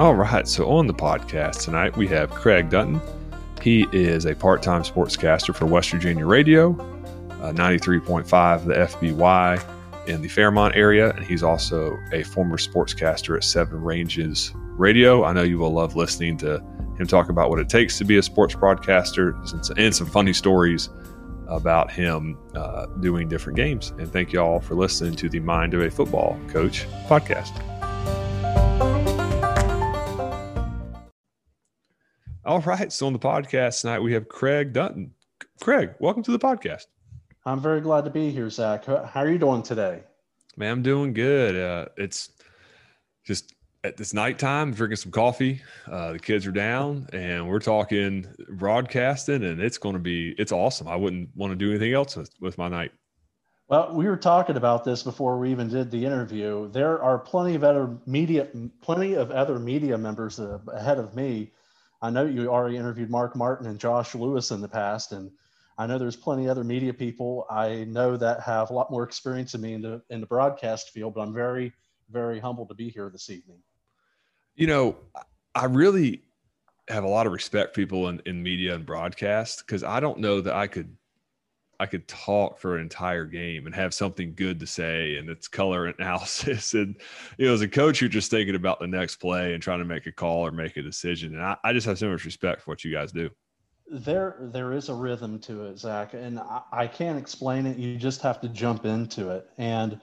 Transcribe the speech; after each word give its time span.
All 0.00 0.14
right. 0.14 0.48
So 0.48 0.66
on 0.70 0.86
the 0.86 0.94
podcast 0.94 1.64
tonight, 1.64 1.94
we 1.94 2.08
have 2.08 2.30
Craig 2.30 2.70
Dutton. 2.70 3.02
He 3.60 3.86
is 3.92 4.24
a 4.24 4.34
part 4.34 4.62
time 4.62 4.82
sportscaster 4.82 5.54
for 5.54 5.66
West 5.66 5.90
Virginia 5.90 6.24
Radio, 6.24 6.70
uh, 7.42 7.52
93.5 7.52 8.64
the 8.64 8.74
FBY 8.74 10.08
in 10.08 10.22
the 10.22 10.28
Fairmont 10.28 10.74
area. 10.74 11.10
And 11.10 11.22
he's 11.22 11.42
also 11.42 11.98
a 12.14 12.22
former 12.22 12.56
sportscaster 12.56 13.36
at 13.36 13.44
Seven 13.44 13.82
Ranges 13.82 14.52
Radio. 14.56 15.24
I 15.24 15.34
know 15.34 15.42
you 15.42 15.58
will 15.58 15.74
love 15.74 15.96
listening 15.96 16.38
to 16.38 16.60
him 16.96 17.06
talk 17.06 17.28
about 17.28 17.50
what 17.50 17.58
it 17.58 17.68
takes 17.68 17.98
to 17.98 18.06
be 18.06 18.16
a 18.16 18.22
sports 18.22 18.54
broadcaster 18.54 19.36
and 19.76 19.94
some 19.94 20.06
funny 20.06 20.32
stories 20.32 20.88
about 21.46 21.90
him 21.90 22.38
uh, 22.54 22.86
doing 23.00 23.28
different 23.28 23.54
games. 23.58 23.90
And 23.98 24.10
thank 24.10 24.32
you 24.32 24.40
all 24.40 24.60
for 24.60 24.74
listening 24.74 25.14
to 25.16 25.28
the 25.28 25.40
Mind 25.40 25.74
of 25.74 25.82
a 25.82 25.90
Football 25.90 26.40
Coach 26.48 26.86
podcast. 27.06 27.52
All 32.50 32.58
right. 32.62 32.92
So 32.92 33.06
on 33.06 33.12
the 33.12 33.18
podcast 33.20 33.82
tonight, 33.82 34.00
we 34.00 34.12
have 34.14 34.28
Craig 34.28 34.72
Dutton. 34.72 35.12
Craig, 35.62 35.94
welcome 36.00 36.24
to 36.24 36.32
the 36.32 36.38
podcast. 36.40 36.86
I'm 37.46 37.60
very 37.60 37.80
glad 37.80 38.02
to 38.06 38.10
be 38.10 38.32
here, 38.32 38.50
Zach. 38.50 38.86
How 38.86 39.20
are 39.20 39.30
you 39.30 39.38
doing 39.38 39.62
today? 39.62 40.02
Man, 40.56 40.72
I'm 40.72 40.82
doing 40.82 41.12
good. 41.12 41.54
Uh, 41.54 41.86
it's 41.96 42.30
just 43.24 43.54
at 43.84 43.96
this 43.96 44.12
nighttime, 44.12 44.72
drinking 44.72 44.96
some 44.96 45.12
coffee. 45.12 45.62
Uh, 45.88 46.14
the 46.14 46.18
kids 46.18 46.44
are 46.44 46.50
down, 46.50 47.06
and 47.12 47.48
we're 47.48 47.60
talking 47.60 48.26
broadcasting, 48.48 49.44
and 49.44 49.60
it's 49.60 49.78
going 49.78 49.94
to 49.94 50.00
be 50.00 50.34
it's 50.36 50.50
awesome. 50.50 50.88
I 50.88 50.96
wouldn't 50.96 51.28
want 51.36 51.52
to 51.52 51.56
do 51.56 51.70
anything 51.70 51.92
else 51.92 52.16
with, 52.16 52.32
with 52.40 52.58
my 52.58 52.66
night. 52.66 52.90
Well, 53.68 53.94
we 53.94 54.08
were 54.08 54.16
talking 54.16 54.56
about 54.56 54.82
this 54.82 55.04
before 55.04 55.38
we 55.38 55.52
even 55.52 55.68
did 55.68 55.92
the 55.92 56.04
interview. 56.04 56.68
There 56.72 57.00
are 57.00 57.16
plenty 57.16 57.54
of 57.54 57.62
other 57.62 57.96
media, 58.06 58.48
plenty 58.82 59.14
of 59.14 59.30
other 59.30 59.60
media 59.60 59.96
members 59.96 60.40
ahead 60.40 60.98
of 60.98 61.14
me 61.14 61.52
I 62.02 62.10
know 62.10 62.24
you 62.24 62.48
already 62.48 62.76
interviewed 62.76 63.10
Mark 63.10 63.36
Martin 63.36 63.66
and 63.66 63.78
Josh 63.78 64.14
Lewis 64.14 64.50
in 64.50 64.60
the 64.60 64.68
past, 64.68 65.12
and 65.12 65.30
I 65.76 65.86
know 65.86 65.98
there's 65.98 66.16
plenty 66.16 66.48
other 66.48 66.64
media 66.64 66.92
people 66.94 67.46
I 67.50 67.84
know 67.84 68.16
that 68.16 68.40
have 68.40 68.70
a 68.70 68.72
lot 68.72 68.90
more 68.90 69.02
experience 69.02 69.52
than 69.52 69.60
me 69.60 69.74
in 69.74 69.82
the 69.82 70.02
in 70.10 70.20
the 70.20 70.26
broadcast 70.26 70.90
field. 70.90 71.14
But 71.14 71.22
I'm 71.22 71.34
very, 71.34 71.72
very 72.10 72.38
humbled 72.38 72.68
to 72.68 72.74
be 72.74 72.88
here 72.88 73.10
this 73.10 73.30
evening. 73.30 73.58
You 74.54 74.66
know, 74.66 74.96
I 75.54 75.66
really 75.66 76.22
have 76.88 77.04
a 77.04 77.08
lot 77.08 77.26
of 77.26 77.32
respect 77.32 77.74
people 77.74 78.08
in, 78.08 78.20
in 78.26 78.42
media 78.42 78.74
and 78.74 78.84
broadcast 78.84 79.64
because 79.66 79.84
I 79.84 80.00
don't 80.00 80.18
know 80.18 80.40
that 80.40 80.54
I 80.54 80.66
could 80.66 80.96
I 81.80 81.86
could 81.86 82.06
talk 82.06 82.58
for 82.58 82.76
an 82.76 82.82
entire 82.82 83.24
game 83.24 83.64
and 83.64 83.74
have 83.74 83.94
something 83.94 84.34
good 84.34 84.60
to 84.60 84.66
say 84.66 85.16
and 85.16 85.30
it's 85.30 85.48
color 85.48 85.86
analysis. 85.98 86.74
And, 86.74 86.94
you 87.38 87.46
know, 87.46 87.54
as 87.54 87.62
a 87.62 87.68
coach, 87.68 88.00
you're 88.00 88.10
just 88.10 88.30
thinking 88.30 88.54
about 88.54 88.80
the 88.80 88.86
next 88.86 89.16
play 89.16 89.54
and 89.54 89.62
trying 89.62 89.78
to 89.78 89.86
make 89.86 90.06
a 90.06 90.12
call 90.12 90.46
or 90.46 90.50
make 90.50 90.76
a 90.76 90.82
decision. 90.82 91.34
And 91.34 91.42
I, 91.42 91.56
I 91.64 91.72
just 91.72 91.86
have 91.86 91.98
so 91.98 92.10
much 92.10 92.26
respect 92.26 92.60
for 92.62 92.70
what 92.70 92.84
you 92.84 92.92
guys 92.92 93.12
do. 93.12 93.30
There, 93.90 94.50
there 94.52 94.72
is 94.72 94.90
a 94.90 94.94
rhythm 94.94 95.40
to 95.40 95.64
it, 95.64 95.78
Zach, 95.78 96.14
and 96.14 96.38
I, 96.38 96.60
I 96.70 96.86
can't 96.86 97.18
explain 97.18 97.66
it. 97.66 97.76
You 97.76 97.96
just 97.96 98.20
have 98.20 98.40
to 98.42 98.48
jump 98.48 98.84
into 98.84 99.30
it. 99.30 99.48
And 99.58 99.98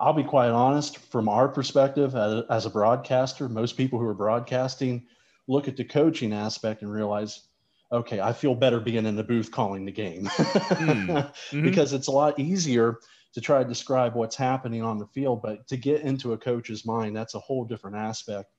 I'll 0.00 0.12
be 0.12 0.24
quite 0.24 0.50
honest, 0.50 0.98
from 0.98 1.28
our 1.28 1.48
perspective 1.48 2.16
as, 2.16 2.44
as 2.50 2.66
a 2.66 2.70
broadcaster, 2.70 3.48
most 3.48 3.76
people 3.76 3.98
who 3.98 4.06
are 4.06 4.14
broadcasting 4.14 5.06
look 5.46 5.68
at 5.68 5.76
the 5.76 5.84
coaching 5.84 6.32
aspect 6.32 6.82
and 6.82 6.92
realize 6.92 7.48
okay, 7.92 8.20
I 8.20 8.32
feel 8.32 8.54
better 8.54 8.80
being 8.80 9.06
in 9.06 9.16
the 9.16 9.24
booth 9.24 9.50
calling 9.50 9.84
the 9.84 9.92
game 9.92 10.26
mm. 10.26 11.32
mm-hmm. 11.32 11.62
because 11.62 11.92
it's 11.92 12.06
a 12.06 12.12
lot 12.12 12.38
easier 12.38 12.98
to 13.34 13.40
try 13.40 13.62
to 13.62 13.68
describe 13.68 14.14
what's 14.14 14.36
happening 14.36 14.82
on 14.82 14.98
the 14.98 15.06
field. 15.06 15.42
But 15.42 15.66
to 15.68 15.76
get 15.76 16.02
into 16.02 16.32
a 16.32 16.38
coach's 16.38 16.84
mind, 16.84 17.16
that's 17.16 17.34
a 17.34 17.40
whole 17.40 17.64
different 17.64 17.96
aspect 17.96 18.52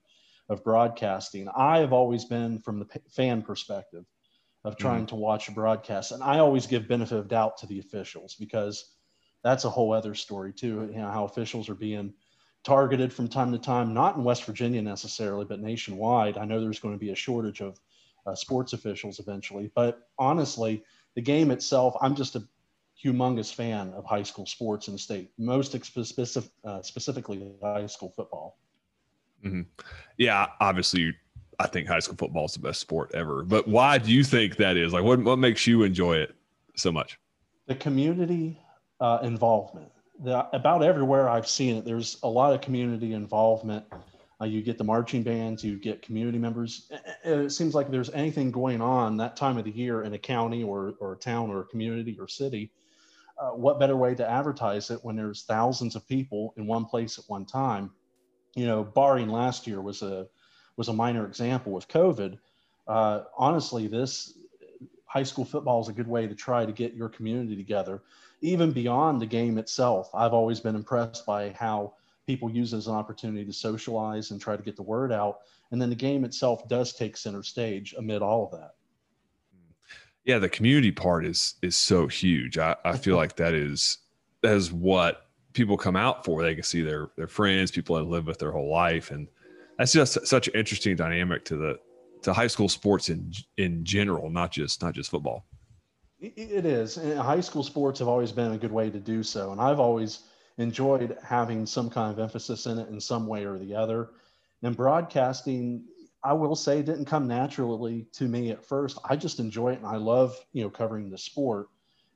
of 0.48 0.64
broadcasting. 0.64 1.48
I 1.56 1.78
have 1.78 1.92
always 1.92 2.24
been 2.24 2.58
from 2.60 2.78
the 2.78 2.86
fan 3.10 3.42
perspective 3.42 4.04
of 4.64 4.76
trying 4.76 5.04
mm. 5.04 5.08
to 5.08 5.16
watch 5.16 5.48
a 5.48 5.52
broadcast, 5.52 6.12
and 6.12 6.22
I 6.22 6.38
always 6.38 6.66
give 6.66 6.86
benefit 6.86 7.18
of 7.18 7.28
doubt 7.28 7.58
to 7.58 7.66
the 7.66 7.80
officials 7.80 8.36
because 8.38 8.92
that's 9.42 9.64
a 9.64 9.70
whole 9.70 9.92
other 9.92 10.14
story 10.14 10.52
too. 10.52 10.88
You 10.92 11.00
know 11.00 11.10
how 11.10 11.24
officials 11.24 11.68
are 11.68 11.74
being 11.74 12.14
targeted 12.64 13.12
from 13.12 13.28
time 13.28 13.50
to 13.52 13.58
time, 13.58 13.92
not 13.92 14.16
in 14.16 14.24
West 14.24 14.44
Virginia 14.44 14.80
necessarily, 14.82 15.44
but 15.44 15.60
nationwide. 15.60 16.38
I 16.38 16.44
know 16.44 16.60
there's 16.60 16.78
going 16.78 16.94
to 16.94 17.00
be 17.00 17.10
a 17.10 17.16
shortage 17.16 17.60
of 17.60 17.80
uh, 18.26 18.34
sports 18.34 18.72
officials 18.72 19.18
eventually. 19.18 19.70
But 19.74 20.08
honestly, 20.18 20.84
the 21.14 21.20
game 21.20 21.50
itself, 21.50 21.94
I'm 22.00 22.14
just 22.14 22.36
a 22.36 22.42
humongous 23.02 23.52
fan 23.52 23.92
of 23.94 24.04
high 24.04 24.22
school 24.22 24.46
sports 24.46 24.88
in 24.88 24.94
the 24.94 24.98
state, 24.98 25.30
most 25.38 25.72
specific, 25.84 26.50
uh, 26.64 26.82
specifically 26.82 27.52
high 27.62 27.86
school 27.86 28.12
football. 28.14 28.58
Mm-hmm. 29.44 29.62
Yeah, 30.18 30.46
obviously, 30.60 31.14
I 31.58 31.66
think 31.66 31.88
high 31.88 31.98
school 31.98 32.16
football 32.16 32.46
is 32.46 32.54
the 32.54 32.60
best 32.60 32.80
sport 32.80 33.10
ever. 33.14 33.42
But 33.42 33.66
why 33.66 33.98
do 33.98 34.12
you 34.12 34.24
think 34.24 34.56
that 34.56 34.76
is? 34.76 34.92
Like, 34.92 35.04
what 35.04 35.22
what 35.22 35.38
makes 35.38 35.66
you 35.66 35.82
enjoy 35.82 36.16
it 36.16 36.34
so 36.76 36.92
much? 36.92 37.18
The 37.66 37.74
community 37.74 38.58
uh, 39.00 39.18
involvement. 39.22 39.90
The, 40.20 40.46
about 40.54 40.84
everywhere 40.84 41.28
I've 41.28 41.48
seen 41.48 41.76
it, 41.76 41.84
there's 41.84 42.18
a 42.22 42.28
lot 42.28 42.54
of 42.54 42.60
community 42.60 43.12
involvement 43.14 43.84
uh, 44.42 44.44
you 44.44 44.60
get 44.60 44.76
the 44.76 44.84
marching 44.84 45.22
bands, 45.22 45.62
you 45.62 45.78
get 45.78 46.02
community 46.02 46.38
members. 46.38 46.90
It 47.24 47.50
seems 47.52 47.74
like 47.74 47.90
there's 47.90 48.10
anything 48.10 48.50
going 48.50 48.80
on 48.80 49.16
that 49.18 49.36
time 49.36 49.56
of 49.56 49.64
the 49.64 49.70
year 49.70 50.02
in 50.02 50.12
a 50.14 50.18
county 50.18 50.64
or, 50.64 50.94
or 50.98 51.12
a 51.12 51.16
town 51.16 51.50
or 51.50 51.60
a 51.60 51.64
community 51.64 52.16
or 52.18 52.26
city. 52.26 52.72
Uh, 53.38 53.50
what 53.50 53.78
better 53.78 53.96
way 53.96 54.14
to 54.16 54.28
advertise 54.28 54.90
it 54.90 54.98
when 55.02 55.14
there's 55.14 55.44
thousands 55.44 55.94
of 55.94 56.06
people 56.08 56.54
in 56.56 56.66
one 56.66 56.84
place 56.84 57.18
at 57.18 57.24
one 57.28 57.46
time? 57.46 57.90
You 58.56 58.66
know, 58.66 58.82
barring 58.82 59.28
last 59.28 59.66
year 59.66 59.80
was 59.80 60.02
a 60.02 60.26
was 60.76 60.88
a 60.88 60.92
minor 60.92 61.26
example 61.26 61.72
with 61.72 61.86
COVID. 61.88 62.38
Uh, 62.88 63.22
honestly, 63.38 63.86
this 63.86 64.38
high 65.06 65.22
school 65.22 65.44
football 65.44 65.80
is 65.80 65.88
a 65.88 65.92
good 65.92 66.08
way 66.08 66.26
to 66.26 66.34
try 66.34 66.66
to 66.66 66.72
get 66.72 66.94
your 66.94 67.08
community 67.08 67.54
together, 67.54 68.02
even 68.40 68.72
beyond 68.72 69.20
the 69.20 69.26
game 69.26 69.58
itself. 69.58 70.10
I've 70.14 70.32
always 70.32 70.60
been 70.60 70.74
impressed 70.74 71.26
by 71.26 71.50
how 71.50 71.94
people 72.26 72.50
use 72.50 72.72
it 72.72 72.78
as 72.78 72.86
an 72.86 72.94
opportunity 72.94 73.44
to 73.44 73.52
socialize 73.52 74.30
and 74.30 74.40
try 74.40 74.56
to 74.56 74.62
get 74.62 74.76
the 74.76 74.82
word 74.82 75.12
out. 75.12 75.40
And 75.70 75.80
then 75.80 75.90
the 75.90 75.96
game 75.96 76.24
itself 76.24 76.68
does 76.68 76.92
take 76.92 77.16
center 77.16 77.42
stage 77.42 77.94
amid 77.96 78.22
all 78.22 78.44
of 78.44 78.52
that. 78.52 78.74
Yeah, 80.24 80.38
the 80.38 80.48
community 80.48 80.92
part 80.92 81.26
is 81.26 81.54
is 81.62 81.76
so 81.76 82.06
huge. 82.06 82.56
I, 82.58 82.76
I 82.84 82.96
feel 82.96 83.16
like 83.16 83.34
that 83.36 83.54
is 83.54 83.98
that 84.42 84.54
is 84.54 84.72
what 84.72 85.26
people 85.52 85.76
come 85.76 85.96
out 85.96 86.24
for. 86.24 86.42
They 86.42 86.54
can 86.54 86.62
see 86.62 86.82
their 86.82 87.10
their 87.16 87.26
friends, 87.26 87.72
people 87.72 87.96
that 87.96 88.04
live 88.04 88.26
with 88.26 88.38
their 88.38 88.52
whole 88.52 88.70
life, 88.70 89.10
and 89.10 89.26
that's 89.78 89.92
just 89.92 90.24
such 90.26 90.46
an 90.46 90.54
interesting 90.54 90.94
dynamic 90.94 91.44
to 91.46 91.56
the 91.56 91.78
to 92.22 92.32
high 92.32 92.46
school 92.46 92.68
sports 92.68 93.08
in 93.08 93.32
in 93.56 93.84
general, 93.84 94.30
not 94.30 94.52
just 94.52 94.80
not 94.80 94.94
just 94.94 95.10
football. 95.10 95.44
It 96.20 96.64
is. 96.64 96.98
And 96.98 97.18
high 97.18 97.40
school 97.40 97.64
sports 97.64 97.98
have 97.98 98.06
always 98.06 98.30
been 98.30 98.52
a 98.52 98.58
good 98.58 98.70
way 98.70 98.90
to 98.90 99.00
do 99.00 99.24
so, 99.24 99.50
and 99.50 99.60
I've 99.60 99.80
always 99.80 100.20
enjoyed 100.62 101.16
having 101.22 101.66
some 101.66 101.90
kind 101.90 102.12
of 102.12 102.18
emphasis 102.18 102.66
in 102.66 102.78
it 102.78 102.88
in 102.88 103.00
some 103.00 103.26
way 103.26 103.44
or 103.44 103.58
the 103.58 103.74
other. 103.74 104.10
And 104.62 104.76
broadcasting, 104.76 105.84
I 106.24 106.32
will 106.32 106.54
say, 106.54 106.82
didn't 106.82 107.06
come 107.06 107.26
naturally 107.26 108.06
to 108.12 108.28
me 108.28 108.50
at 108.50 108.64
first. 108.64 108.98
I 109.08 109.16
just 109.16 109.40
enjoy 109.40 109.72
it 109.72 109.78
and 109.78 109.86
I 109.86 109.96
love, 109.96 110.36
you 110.52 110.62
know, 110.62 110.70
covering 110.70 111.10
the 111.10 111.18
sport 111.18 111.68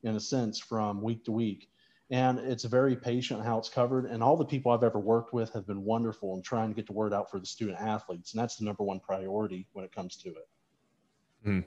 in 0.04 0.14
a 0.14 0.20
sense 0.20 0.58
from 0.58 1.02
week 1.02 1.24
to 1.24 1.32
week. 1.32 1.68
And 2.10 2.38
it's 2.38 2.62
very 2.62 2.94
patient 2.94 3.44
how 3.44 3.58
it's 3.58 3.68
covered. 3.68 4.06
And 4.06 4.22
all 4.22 4.36
the 4.36 4.44
people 4.44 4.70
I've 4.70 4.84
ever 4.84 5.00
worked 5.00 5.34
with 5.34 5.52
have 5.52 5.66
been 5.66 5.82
wonderful 5.82 6.36
in 6.36 6.42
trying 6.42 6.68
to 6.68 6.74
get 6.74 6.86
the 6.86 6.92
word 6.92 7.12
out 7.12 7.30
for 7.30 7.40
the 7.40 7.46
student 7.46 7.78
athletes. 7.80 8.32
And 8.32 8.40
that's 8.40 8.56
the 8.56 8.64
number 8.64 8.84
one 8.84 9.00
priority 9.00 9.66
when 9.72 9.84
it 9.84 9.92
comes 9.92 10.16
to 10.18 10.28
it. 10.28 10.48
Mm. 11.44 11.64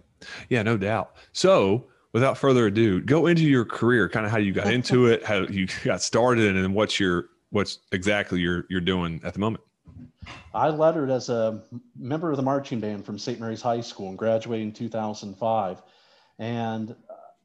Yeah, 0.47 0.63
no 0.63 0.77
doubt. 0.77 1.17
So, 1.33 1.87
without 2.13 2.37
further 2.37 2.67
ado, 2.67 3.01
go 3.01 3.27
into 3.27 3.43
your 3.43 3.65
career, 3.65 4.09
kind 4.09 4.25
of 4.25 4.31
how 4.31 4.37
you 4.37 4.51
got 4.51 4.67
into 4.73 5.07
it, 5.07 5.23
how 5.23 5.41
you 5.41 5.67
got 5.83 6.01
started, 6.01 6.55
and 6.55 6.73
what's 6.73 6.99
your 6.99 7.29
what's 7.51 7.79
exactly 7.91 8.39
you're 8.39 8.65
you're 8.69 8.81
doing 8.81 9.21
at 9.23 9.33
the 9.33 9.39
moment. 9.39 9.63
I 10.53 10.69
lettered 10.69 11.09
as 11.09 11.29
a 11.29 11.63
member 11.97 12.29
of 12.31 12.37
the 12.37 12.43
marching 12.43 12.79
band 12.79 13.05
from 13.05 13.17
St. 13.17 13.39
Mary's 13.39 13.61
High 13.61 13.81
School 13.81 14.09
and 14.09 14.17
graduated 14.17 14.67
in 14.67 14.73
2005. 14.73 15.81
And 16.37 16.91
uh, 16.91 16.93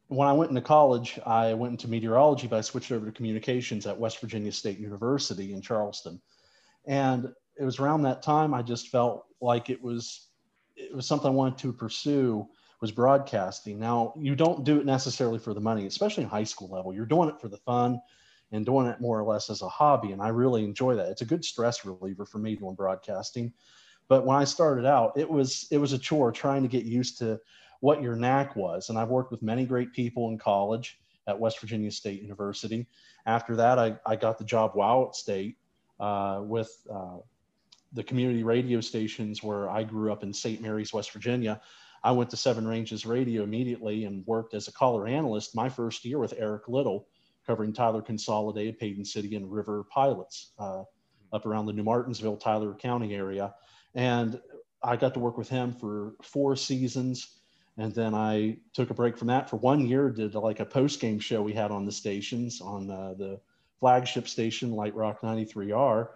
when 0.09 0.29
I 0.29 0.33
went 0.33 0.51
into 0.51 0.61
college, 0.61 1.19
I 1.25 1.55
went 1.55 1.73
into 1.73 1.89
meteorology, 1.89 2.47
but 2.47 2.59
I 2.59 2.61
switched 2.61 2.93
over 2.93 3.07
to 3.07 3.13
communications 3.13 3.87
at 3.87 3.99
West 3.99 4.21
Virginia 4.21 4.53
State 4.53 4.79
University 4.79 5.53
in 5.53 5.63
Charleston. 5.63 6.21
And 6.87 7.33
it 7.59 7.65
was 7.65 7.79
around 7.79 8.03
that 8.03 8.23
time 8.23 8.53
I 8.53 8.63
just 8.63 8.89
felt 8.89 9.27
like 9.41 9.71
it 9.71 9.83
was 9.83 10.29
it 10.77 10.95
was 10.95 11.07
something 11.07 11.29
I 11.29 11.35
wanted 11.35 11.59
to 11.59 11.73
pursue 11.73 12.49
was 12.85 12.93
broadcasting. 12.93 13.79
Now, 13.79 14.13
you 14.15 14.35
don't 14.35 14.63
do 14.63 14.79
it 14.79 14.85
necessarily 14.85 15.39
for 15.39 15.55
the 15.55 15.61
money, 15.61 15.87
especially 15.87 16.25
in 16.25 16.29
high 16.29 16.45
school 16.45 16.69
level. 16.69 16.93
You're 16.93 17.07
doing 17.07 17.31
it 17.31 17.41
for 17.41 17.49
the 17.49 17.57
fun 17.57 17.99
and 18.53 18.67
doing 18.67 18.87
it 18.87 19.01
more 19.01 19.19
or 19.19 19.25
less 19.25 19.49
as 19.49 19.63
a 19.63 19.69
hobby. 19.71 20.13
And 20.13 20.21
I 20.21 20.29
really 20.29 20.65
enjoy 20.65 20.95
that. 20.97 21.09
It's 21.09 21.23
a 21.23 21.25
good 21.25 21.47
stress 21.47 21.87
reliever 21.87 22.27
for 22.27 22.37
me 22.37 22.57
doing 22.57 22.75
broadcasting. 22.75 23.55
But 24.07 24.27
when 24.27 24.37
I 24.37 24.45
started 24.45 24.85
out, 24.85 25.17
it 25.17 25.31
was 25.31 25.67
it 25.71 25.79
was 25.79 25.95
a 25.95 25.99
chore 25.99 26.31
trying 26.31 26.61
to 26.61 26.69
get 26.69 26.85
used 26.85 27.17
to 27.21 27.41
what 27.81 28.03
your 28.03 28.17
knack 28.17 28.55
was. 28.55 28.91
And 28.91 28.99
I've 28.99 29.09
worked 29.09 29.31
with 29.31 29.41
many 29.41 29.65
great 29.65 29.95
people 29.95 30.29
in 30.29 30.37
college 30.37 31.01
at 31.27 31.41
West 31.41 31.59
Virginia 31.61 31.91
State 31.91 32.21
University. 32.21 32.87
After 33.25 33.57
that, 33.57 33.79
I, 33.79 33.97
I 34.05 34.17
got 34.17 34.37
the 34.37 34.45
job 34.45 34.75
Wowat 34.75 35.15
State 35.15 35.57
uh, 35.99 36.43
with 36.43 36.71
uh, 36.93 37.17
the 37.95 38.05
community 38.05 38.43
radio 38.43 38.83
stations 38.83 39.43
where 39.43 39.71
I 39.71 39.85
grew 39.85 40.13
up 40.13 40.23
in 40.23 40.35
St. 40.35 40.61
Mary's, 40.61 40.93
West 40.93 41.13
Virginia. 41.13 41.63
I 42.05 42.13
went 42.13 42.29
to 42.31 42.37
Seven 42.37 42.69
Ranges 42.69 43.07
Radio 43.07 43.43
immediately 43.43 44.05
and 44.05 44.27
worked 44.27 44.53
as 44.53 44.69
a 44.69 44.73
caller 44.73 45.09
analyst 45.09 45.57
my 45.57 45.71
first 45.71 46.05
year 46.05 46.19
with 46.19 46.35
Eric 46.37 46.69
Little, 46.69 47.09
covering 47.47 47.73
Tyler 47.73 48.03
Consolidated, 48.03 48.79
Paden 48.79 49.07
City, 49.07 49.35
and 49.37 49.51
River 49.51 49.85
Pilots 49.85 50.53
uh, 50.59 50.83
up 51.33 51.47
around 51.47 51.65
the 51.65 51.73
New 51.73 51.83
Martinsville, 51.83 52.37
Tyler 52.37 52.75
County 52.75 53.15
area. 53.15 53.55
And 53.95 54.39
I 54.83 54.97
got 54.97 55.15
to 55.15 55.21
work 55.21 55.39
with 55.39 55.49
him 55.49 55.73
for 55.73 56.13
four 56.23 56.57
seasons. 56.57 57.39
And 57.79 57.95
then 57.95 58.15
I 58.15 58.59
took 58.75 58.91
a 58.91 58.95
break 58.95 59.17
from 59.17 59.29
that 59.29 59.49
for 59.49 59.57
one 59.57 59.87
year, 59.87 60.11
did 60.11 60.35
like 60.35 60.61
a 60.61 60.67
post 60.67 61.01
game 61.01 61.19
show 61.19 61.43
we 61.43 61.55
had 61.55 61.71
on 61.71 61.87
the 61.87 61.93
stations 61.93 62.61
on 62.61 62.91
uh, 62.91 63.15
the 63.15 63.41
flagship 63.81 64.29
station, 64.29 64.73
Light 64.73 64.95
Rock 64.95 65.23
93R. 65.23 66.09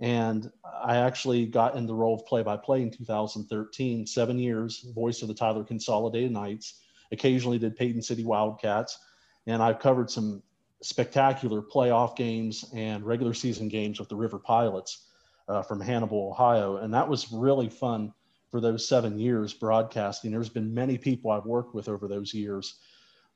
And 0.00 0.50
I 0.64 0.96
actually 0.96 1.46
got 1.46 1.76
in 1.76 1.86
the 1.86 1.94
role 1.94 2.14
of 2.14 2.26
play 2.26 2.42
by 2.42 2.56
play 2.56 2.82
in 2.82 2.90
2013, 2.90 4.06
seven 4.06 4.38
years, 4.38 4.80
voice 4.94 5.22
of 5.22 5.28
the 5.28 5.34
Tyler 5.34 5.64
Consolidated 5.64 6.32
Knights, 6.32 6.80
occasionally 7.12 7.58
did 7.58 7.76
Paden 7.76 8.02
City 8.02 8.24
Wildcats. 8.24 8.98
And 9.46 9.62
I've 9.62 9.78
covered 9.78 10.10
some 10.10 10.42
spectacular 10.82 11.62
playoff 11.62 12.16
games 12.16 12.64
and 12.74 13.04
regular 13.04 13.34
season 13.34 13.68
games 13.68 13.98
with 13.98 14.08
the 14.08 14.16
River 14.16 14.38
Pilots 14.38 15.06
uh, 15.48 15.62
from 15.62 15.80
Hannibal, 15.80 16.30
Ohio. 16.30 16.76
And 16.76 16.92
that 16.92 17.08
was 17.08 17.32
really 17.32 17.68
fun 17.68 18.12
for 18.50 18.60
those 18.60 18.86
seven 18.86 19.18
years 19.18 19.52
broadcasting. 19.52 20.30
There's 20.30 20.48
been 20.48 20.74
many 20.74 20.98
people 20.98 21.30
I've 21.30 21.46
worked 21.46 21.74
with 21.74 21.88
over 21.88 22.06
those 22.06 22.34
years 22.34 22.74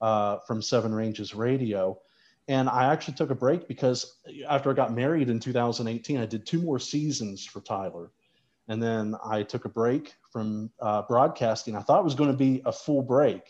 uh, 0.00 0.38
from 0.46 0.62
Seven 0.62 0.94
Ranges 0.94 1.34
Radio. 1.34 1.98
And 2.48 2.68
I 2.68 2.90
actually 2.90 3.14
took 3.14 3.30
a 3.30 3.34
break 3.34 3.68
because 3.68 4.16
after 4.48 4.70
I 4.70 4.74
got 4.74 4.92
married 4.92 5.28
in 5.28 5.38
2018, 5.38 6.18
I 6.18 6.26
did 6.26 6.46
two 6.46 6.62
more 6.62 6.78
seasons 6.78 7.44
for 7.44 7.60
Tyler. 7.60 8.10
And 8.68 8.82
then 8.82 9.14
I 9.24 9.42
took 9.42 9.64
a 9.64 9.68
break 9.68 10.14
from 10.32 10.70
uh, 10.80 11.02
broadcasting. 11.02 11.76
I 11.76 11.80
thought 11.80 12.00
it 12.00 12.04
was 12.04 12.14
going 12.14 12.30
to 12.30 12.36
be 12.36 12.62
a 12.64 12.72
full 12.72 13.02
break. 13.02 13.42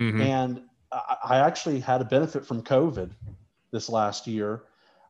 Mm-hmm. 0.00 0.20
And 0.22 0.62
I, 0.90 1.16
I 1.22 1.38
actually 1.40 1.80
had 1.80 2.00
a 2.00 2.04
benefit 2.04 2.46
from 2.46 2.62
COVID 2.62 3.10
this 3.70 3.88
last 3.88 4.26
year 4.26 4.64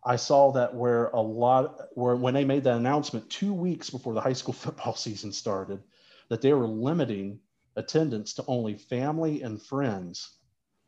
I 0.05 0.17
saw 0.17 0.53
that 0.53 0.75
where 0.75 1.07
a 1.09 1.21
lot 1.21 1.89
where 1.95 2.15
when 2.15 2.35
they 2.35 2.45
made 2.45 2.65
that 2.65 2.77
announcement 2.77 3.31
two 3.31 3.55
weeks 3.55 3.89
before 3.89 4.13
the 4.13 4.21
high 4.21 4.35
school 4.35 4.55
football 4.65 4.95
season 4.95 5.33
started, 5.33 5.83
that 6.29 6.43
they 6.43 6.53
were 6.53 6.67
limiting 6.67 7.41
attendance 7.77 8.35
to 8.35 8.45
only 8.47 8.75
family 8.75 9.43
and 9.43 9.61
friends. 9.61 10.37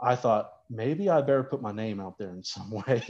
I 0.01 0.15
thought 0.15 0.53
maybe 0.71 1.09
I 1.09 1.21
better 1.21 1.45
put 1.45 1.63
my 1.63 1.73
name 1.73 2.01
out 2.01 2.19
there 2.19 2.31
in 2.31 2.43
some 2.43 2.71
way. 2.87 3.03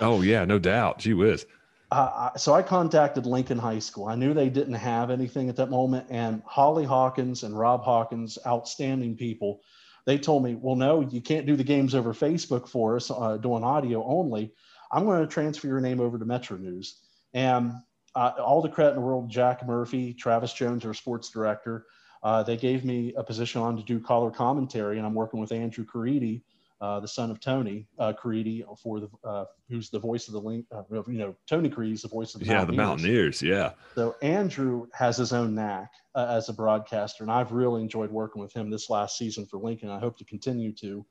oh 0.00 0.22
yeah, 0.22 0.44
no 0.44 0.58
doubt. 0.58 0.98
Gee 0.98 1.14
whiz. 1.14 1.46
Uh, 1.92 2.36
so 2.36 2.52
I 2.52 2.62
contacted 2.62 3.26
Lincoln 3.26 3.58
High 3.58 3.78
School. 3.78 4.06
I 4.06 4.16
knew 4.16 4.34
they 4.34 4.48
didn't 4.48 4.74
have 4.74 5.10
anything 5.10 5.48
at 5.48 5.56
that 5.56 5.70
moment, 5.70 6.06
and 6.10 6.42
Holly 6.44 6.84
Hawkins 6.84 7.44
and 7.44 7.56
Rob 7.56 7.84
Hawkins, 7.84 8.38
outstanding 8.44 9.16
people, 9.16 9.60
they 10.04 10.18
told 10.18 10.42
me, 10.42 10.56
"Well, 10.56 10.76
no, 10.76 11.00
you 11.00 11.20
can't 11.20 11.46
do 11.46 11.54
the 11.56 11.64
games 11.64 11.94
over 11.94 12.12
Facebook 12.12 12.68
for 12.68 12.96
us, 12.96 13.10
uh, 13.10 13.36
doing 13.36 13.62
audio 13.62 14.04
only." 14.04 14.52
I'm 14.92 15.04
going 15.04 15.20
to 15.20 15.26
transfer 15.26 15.66
your 15.66 15.80
name 15.80 16.00
over 16.00 16.18
to 16.18 16.24
Metro 16.24 16.56
News. 16.56 17.00
And 17.34 17.72
uh, 18.14 18.32
all 18.38 18.62
the 18.62 18.68
credit 18.68 18.90
in 18.90 18.96
the 18.96 19.02
world, 19.02 19.28
Jack 19.28 19.66
Murphy, 19.66 20.14
Travis 20.14 20.52
Jones, 20.52 20.84
our 20.84 20.94
sports 20.94 21.28
director, 21.30 21.86
uh, 22.22 22.42
they 22.42 22.56
gave 22.56 22.84
me 22.84 23.14
a 23.16 23.22
position 23.22 23.60
on 23.60 23.76
to 23.76 23.82
do 23.82 24.00
color 24.00 24.30
commentary, 24.30 24.96
and 24.98 25.06
I'm 25.06 25.14
working 25.14 25.38
with 25.40 25.52
Andrew 25.52 25.84
Caridi, 25.84 26.42
uh, 26.80 27.00
the 27.00 27.08
son 27.08 27.30
of 27.30 27.40
Tony 27.40 27.86
uh, 27.98 28.12
Caridi, 28.12 28.62
for 28.78 29.00
the 29.00 29.08
uh, 29.24 29.44
who's 29.68 29.88
the 29.90 29.98
voice 29.98 30.28
of 30.28 30.34
the 30.34 30.40
link. 30.40 30.66
Uh, 30.70 30.82
you 30.90 31.18
know, 31.18 31.34
Tony 31.48 31.70
Caridi's 31.70 32.02
the 32.02 32.08
voice 32.08 32.34
of 32.34 32.40
the 32.40 32.46
yeah, 32.46 32.64
Mountaineers. 32.64 32.76
the 32.76 32.82
Mountaineers. 32.82 33.42
Yeah. 33.42 33.72
So 33.94 34.16
Andrew 34.22 34.86
has 34.92 35.16
his 35.16 35.32
own 35.32 35.54
knack 35.54 35.90
uh, 36.14 36.26
as 36.28 36.48
a 36.48 36.52
broadcaster, 36.52 37.24
and 37.24 37.32
I've 37.32 37.52
really 37.52 37.80
enjoyed 37.80 38.10
working 38.10 38.42
with 38.42 38.52
him 38.52 38.70
this 38.70 38.90
last 38.90 39.16
season 39.16 39.46
for 39.46 39.58
Lincoln. 39.58 39.88
I 39.88 39.98
hope 39.98 40.18
to 40.18 40.24
continue 40.24 40.72
to 40.74 41.04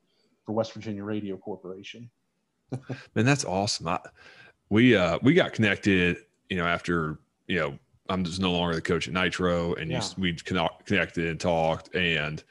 for 0.44 0.52
West 0.52 0.72
Virginia 0.72 1.02
Radio 1.02 1.36
Corporation. 1.36 2.08
Man, 3.14 3.24
that's 3.24 3.44
awesome. 3.44 3.88
I, 3.88 3.98
we 4.68 4.96
uh 4.96 5.18
we 5.22 5.34
got 5.34 5.52
connected, 5.52 6.18
you 6.48 6.56
know, 6.56 6.66
after 6.66 7.18
you 7.48 7.58
know 7.58 7.78
I'm 8.08 8.24
just 8.24 8.40
no 8.40 8.52
longer 8.52 8.74
the 8.74 8.82
coach 8.82 9.08
at 9.08 9.14
Nitro, 9.14 9.74
and 9.74 9.90
yeah. 9.90 10.02
you, 10.02 10.22
we 10.22 10.32
connected 10.34 11.26
and 11.28 11.40
talked, 11.40 11.94
and 11.94 12.42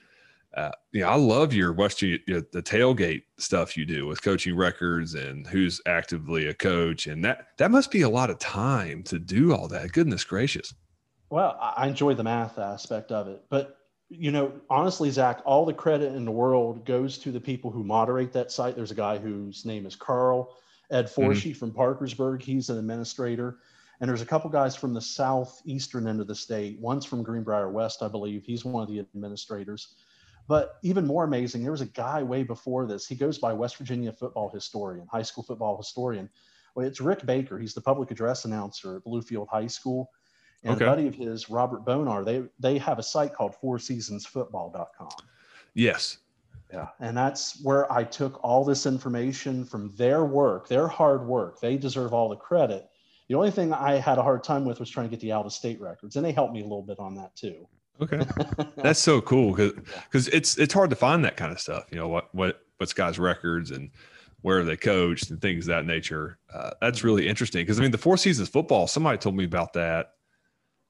uh, 0.55 0.71
yeah, 0.93 1.09
I 1.09 1.15
love 1.15 1.53
your 1.53 1.73
West 1.73 2.01
you 2.01 2.19
know, 2.27 2.41
the 2.51 2.63
tailgate 2.63 3.23
stuff 3.37 3.75
you 3.75 3.85
do 3.85 4.07
with 4.07 4.21
coaching 4.21 4.55
records 4.55 5.13
and 5.13 5.45
who's 5.45 5.81
actively 5.85 6.47
a 6.47 6.53
coach, 6.53 7.07
and 7.07 7.23
that 7.25 7.47
that 7.57 7.71
must 7.71 7.91
be 7.91 8.01
a 8.01 8.09
lot 8.09 8.29
of 8.29 8.39
time 8.39 9.03
to 9.03 9.19
do 9.19 9.53
all 9.53 9.67
that. 9.67 9.91
Goodness 9.91 10.23
gracious. 10.23 10.73
Well, 11.29 11.57
I 11.59 11.87
enjoy 11.87 12.13
the 12.13 12.23
math 12.23 12.57
aspect 12.57 13.11
of 13.11 13.27
it, 13.27 13.43
but 13.49 13.79
you 14.09 14.31
know, 14.31 14.53
honestly, 14.69 15.09
Zach, 15.09 15.41
all 15.45 15.65
the 15.65 15.73
credit 15.73 16.13
in 16.13 16.25
the 16.25 16.31
world 16.31 16.85
goes 16.85 17.17
to 17.17 17.31
the 17.31 17.41
people 17.41 17.71
who 17.71 17.83
moderate 17.83 18.31
that 18.33 18.51
site. 18.51 18.75
There's 18.75 18.91
a 18.91 18.95
guy 18.95 19.17
whose 19.17 19.65
name 19.65 19.85
is 19.85 19.95
Carl 19.95 20.55
Ed 20.91 21.07
mm-hmm. 21.07 21.31
Mm-hmm. 21.31 21.51
from 21.53 21.71
Parkersburg. 21.71 22.41
He's 22.41 22.69
an 22.69 22.77
administrator. 22.77 23.57
And 23.99 24.09
there's 24.09 24.21
a 24.21 24.25
couple 24.25 24.49
guys 24.49 24.75
from 24.75 24.93
the 24.93 25.01
southeastern 25.01 26.07
end 26.07 26.19
of 26.19 26.27
the 26.27 26.35
state. 26.35 26.79
One's 26.79 27.05
from 27.05 27.23
Greenbrier 27.23 27.71
West, 27.71 28.03
I 28.03 28.09
believe. 28.09 28.43
He's 28.43 28.65
one 28.65 28.83
of 28.83 28.89
the 28.89 28.99
administrators. 28.99 29.95
But 30.47 30.77
even 30.83 31.07
more 31.07 31.23
amazing, 31.23 31.63
there 31.63 31.71
was 31.71 31.81
a 31.81 31.87
guy 31.87 32.21
way 32.21 32.43
before 32.43 32.85
this. 32.85 33.07
He 33.07 33.15
goes 33.15 33.39
by 33.39 33.53
West 33.53 33.77
Virginia 33.77 34.11
football 34.11 34.49
historian, 34.49 35.07
high 35.11 35.23
school 35.23 35.43
football 35.43 35.77
historian. 35.77 36.29
Well, 36.75 36.85
it's 36.85 37.01
Rick 37.01 37.25
Baker. 37.25 37.57
He's 37.57 37.73
the 37.73 37.81
public 37.81 38.11
address 38.11 38.45
announcer 38.45 38.97
at 38.97 39.03
Bluefield 39.03 39.47
High 39.49 39.67
School 39.67 40.11
and 40.65 40.75
okay. 40.75 40.85
a 40.85 40.87
buddy 40.87 41.07
of 41.07 41.15
his, 41.15 41.49
Robert 41.49 41.85
Bonar, 41.85 42.23
they 42.25 42.43
they 42.59 42.77
have 42.79 42.99
a 42.99 43.03
site 43.03 43.33
called 43.33 43.55
fourseasonsfootball.com. 43.63 45.09
Yes. 45.75 46.17
Yeah. 46.73 46.87
And 46.99 47.15
that's 47.15 47.63
where 47.63 47.91
I 47.93 48.03
took 48.03 48.43
all 48.43 48.65
this 48.65 48.87
information 48.87 49.63
from 49.63 49.93
their 49.95 50.25
work, 50.25 50.67
their 50.67 50.87
hard 50.87 51.25
work. 51.25 51.61
They 51.61 51.77
deserve 51.77 52.13
all 52.13 52.27
the 52.27 52.35
credit. 52.35 52.89
The 53.29 53.35
only 53.35 53.51
thing 53.51 53.71
I 53.71 53.95
had 53.95 54.17
a 54.17 54.23
hard 54.23 54.43
time 54.43 54.65
with 54.65 54.79
was 54.79 54.89
trying 54.89 55.05
to 55.05 55.11
get 55.11 55.19
the 55.19 55.31
out 55.31 55.45
of 55.45 55.53
state 55.53 55.79
records, 55.79 56.15
and 56.15 56.25
they 56.25 56.31
helped 56.31 56.53
me 56.53 56.61
a 56.61 56.63
little 56.63 56.81
bit 56.81 56.99
on 56.99 57.13
that 57.15 57.35
too. 57.35 57.67
Okay, 58.01 58.25
that's 58.77 58.99
so 58.99 59.21
cool 59.21 59.51
because 59.51 59.73
because 60.05 60.27
it's 60.29 60.57
it's 60.57 60.73
hard 60.73 60.89
to 60.89 60.95
find 60.95 61.23
that 61.25 61.37
kind 61.37 61.51
of 61.51 61.59
stuff. 61.59 61.85
You 61.91 61.97
know 61.97 62.07
what 62.07 62.33
what 62.33 62.61
what's 62.77 62.93
guys' 62.93 63.19
records 63.19 63.71
and 63.71 63.89
where 64.41 64.63
they 64.63 64.77
coached 64.77 65.31
and 65.31 65.41
things 65.41 65.65
of 65.65 65.69
that 65.69 65.85
nature. 65.85 66.37
Uh, 66.53 66.71
that's 66.81 67.03
really 67.03 67.27
interesting 67.27 67.61
because 67.61 67.79
I 67.79 67.81
mean 67.81 67.91
the 67.91 67.97
Four 67.97 68.17
Seasons 68.17 68.49
football. 68.49 68.87
Somebody 68.87 69.17
told 69.17 69.35
me 69.35 69.45
about 69.45 69.73
that 69.73 70.11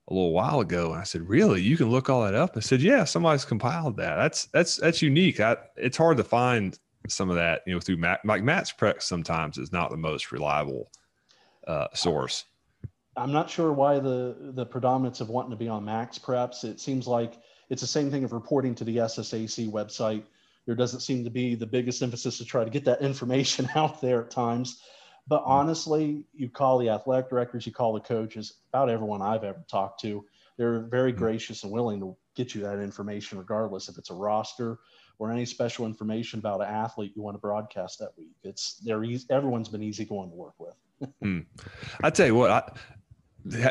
a 0.07 0.13
little 0.13 0.31
while 0.31 0.59
ago. 0.59 0.91
And 0.91 1.01
I 1.01 1.03
said, 1.03 1.27
really, 1.27 1.61
you 1.61 1.77
can 1.77 1.89
look 1.89 2.09
all 2.09 2.23
that 2.23 2.35
up. 2.35 2.55
I 2.55 2.59
said, 2.59 2.81
yeah, 2.81 3.03
somebody's 3.03 3.45
compiled 3.45 3.97
that. 3.97 4.15
That's, 4.15 4.45
that's, 4.47 4.77
that's 4.77 5.01
unique. 5.01 5.39
I, 5.39 5.57
it's 5.75 5.97
hard 5.97 6.17
to 6.17 6.23
find 6.23 6.77
some 7.07 7.29
of 7.29 7.35
that, 7.37 7.61
you 7.65 7.73
know, 7.73 7.79
through 7.79 7.97
Matt, 7.97 8.23
like 8.25 8.43
MaxPreps 8.43 9.03
sometimes 9.03 9.57
is 9.57 9.71
not 9.71 9.89
the 9.89 9.97
most 9.97 10.31
reliable 10.31 10.91
uh, 11.67 11.87
source. 11.93 12.45
I'm 13.17 13.31
not 13.31 13.49
sure 13.49 13.71
why 13.71 13.99
the, 13.99 14.35
the 14.53 14.65
predominance 14.65 15.21
of 15.21 15.29
wanting 15.29 15.51
to 15.51 15.57
be 15.57 15.69
on 15.69 15.85
MaxPreps 15.85 16.63
It 16.63 16.79
seems 16.79 17.07
like 17.07 17.33
it's 17.69 17.81
the 17.81 17.87
same 17.87 18.11
thing 18.11 18.23
of 18.23 18.33
reporting 18.33 18.75
to 18.75 18.83
the 18.83 18.97
SSAC 18.97 19.71
website. 19.71 20.23
There 20.65 20.75
doesn't 20.75 20.99
seem 21.01 21.23
to 21.23 21.29
be 21.29 21.55
the 21.55 21.65
biggest 21.65 22.01
emphasis 22.01 22.37
to 22.39 22.45
try 22.45 22.63
to 22.63 22.69
get 22.69 22.85
that 22.85 23.01
information 23.01 23.69
out 23.75 24.01
there 24.01 24.23
at 24.23 24.31
times. 24.31 24.81
But 25.27 25.43
honestly, 25.45 26.25
you 26.33 26.49
call 26.49 26.77
the 26.77 26.89
athletic 26.89 27.29
directors, 27.29 27.65
you 27.65 27.71
call 27.71 27.93
the 27.93 27.99
coaches, 27.99 28.53
about 28.71 28.89
everyone 28.89 29.21
I've 29.21 29.43
ever 29.43 29.63
talked 29.67 30.01
to, 30.01 30.23
they're 30.57 30.81
very 30.81 31.11
mm-hmm. 31.11 31.19
gracious 31.19 31.63
and 31.63 31.71
willing 31.71 31.99
to 32.01 32.15
get 32.35 32.53
you 32.53 32.61
that 32.61 32.79
information, 32.79 33.37
regardless 33.37 33.89
if 33.89 33.97
it's 33.97 34.09
a 34.09 34.13
roster 34.13 34.79
or 35.17 35.31
any 35.31 35.45
special 35.45 35.85
information 35.85 36.39
about 36.39 36.61
an 36.61 36.67
athlete 36.67 37.13
you 37.15 37.21
want 37.21 37.35
to 37.35 37.39
broadcast 37.39 37.99
that 37.99 38.09
week. 38.17 38.35
It's 38.43 38.75
they're 38.83 39.03
easy, 39.03 39.25
everyone's 39.29 39.69
been 39.69 39.83
easy 39.83 40.05
going 40.05 40.29
to 40.29 40.35
work 40.35 40.53
with. 40.59 40.75
mm. 41.23 41.45
I 42.03 42.09
tell 42.09 42.27
you 42.27 42.35
what, 42.35 42.51
I, 42.51 42.69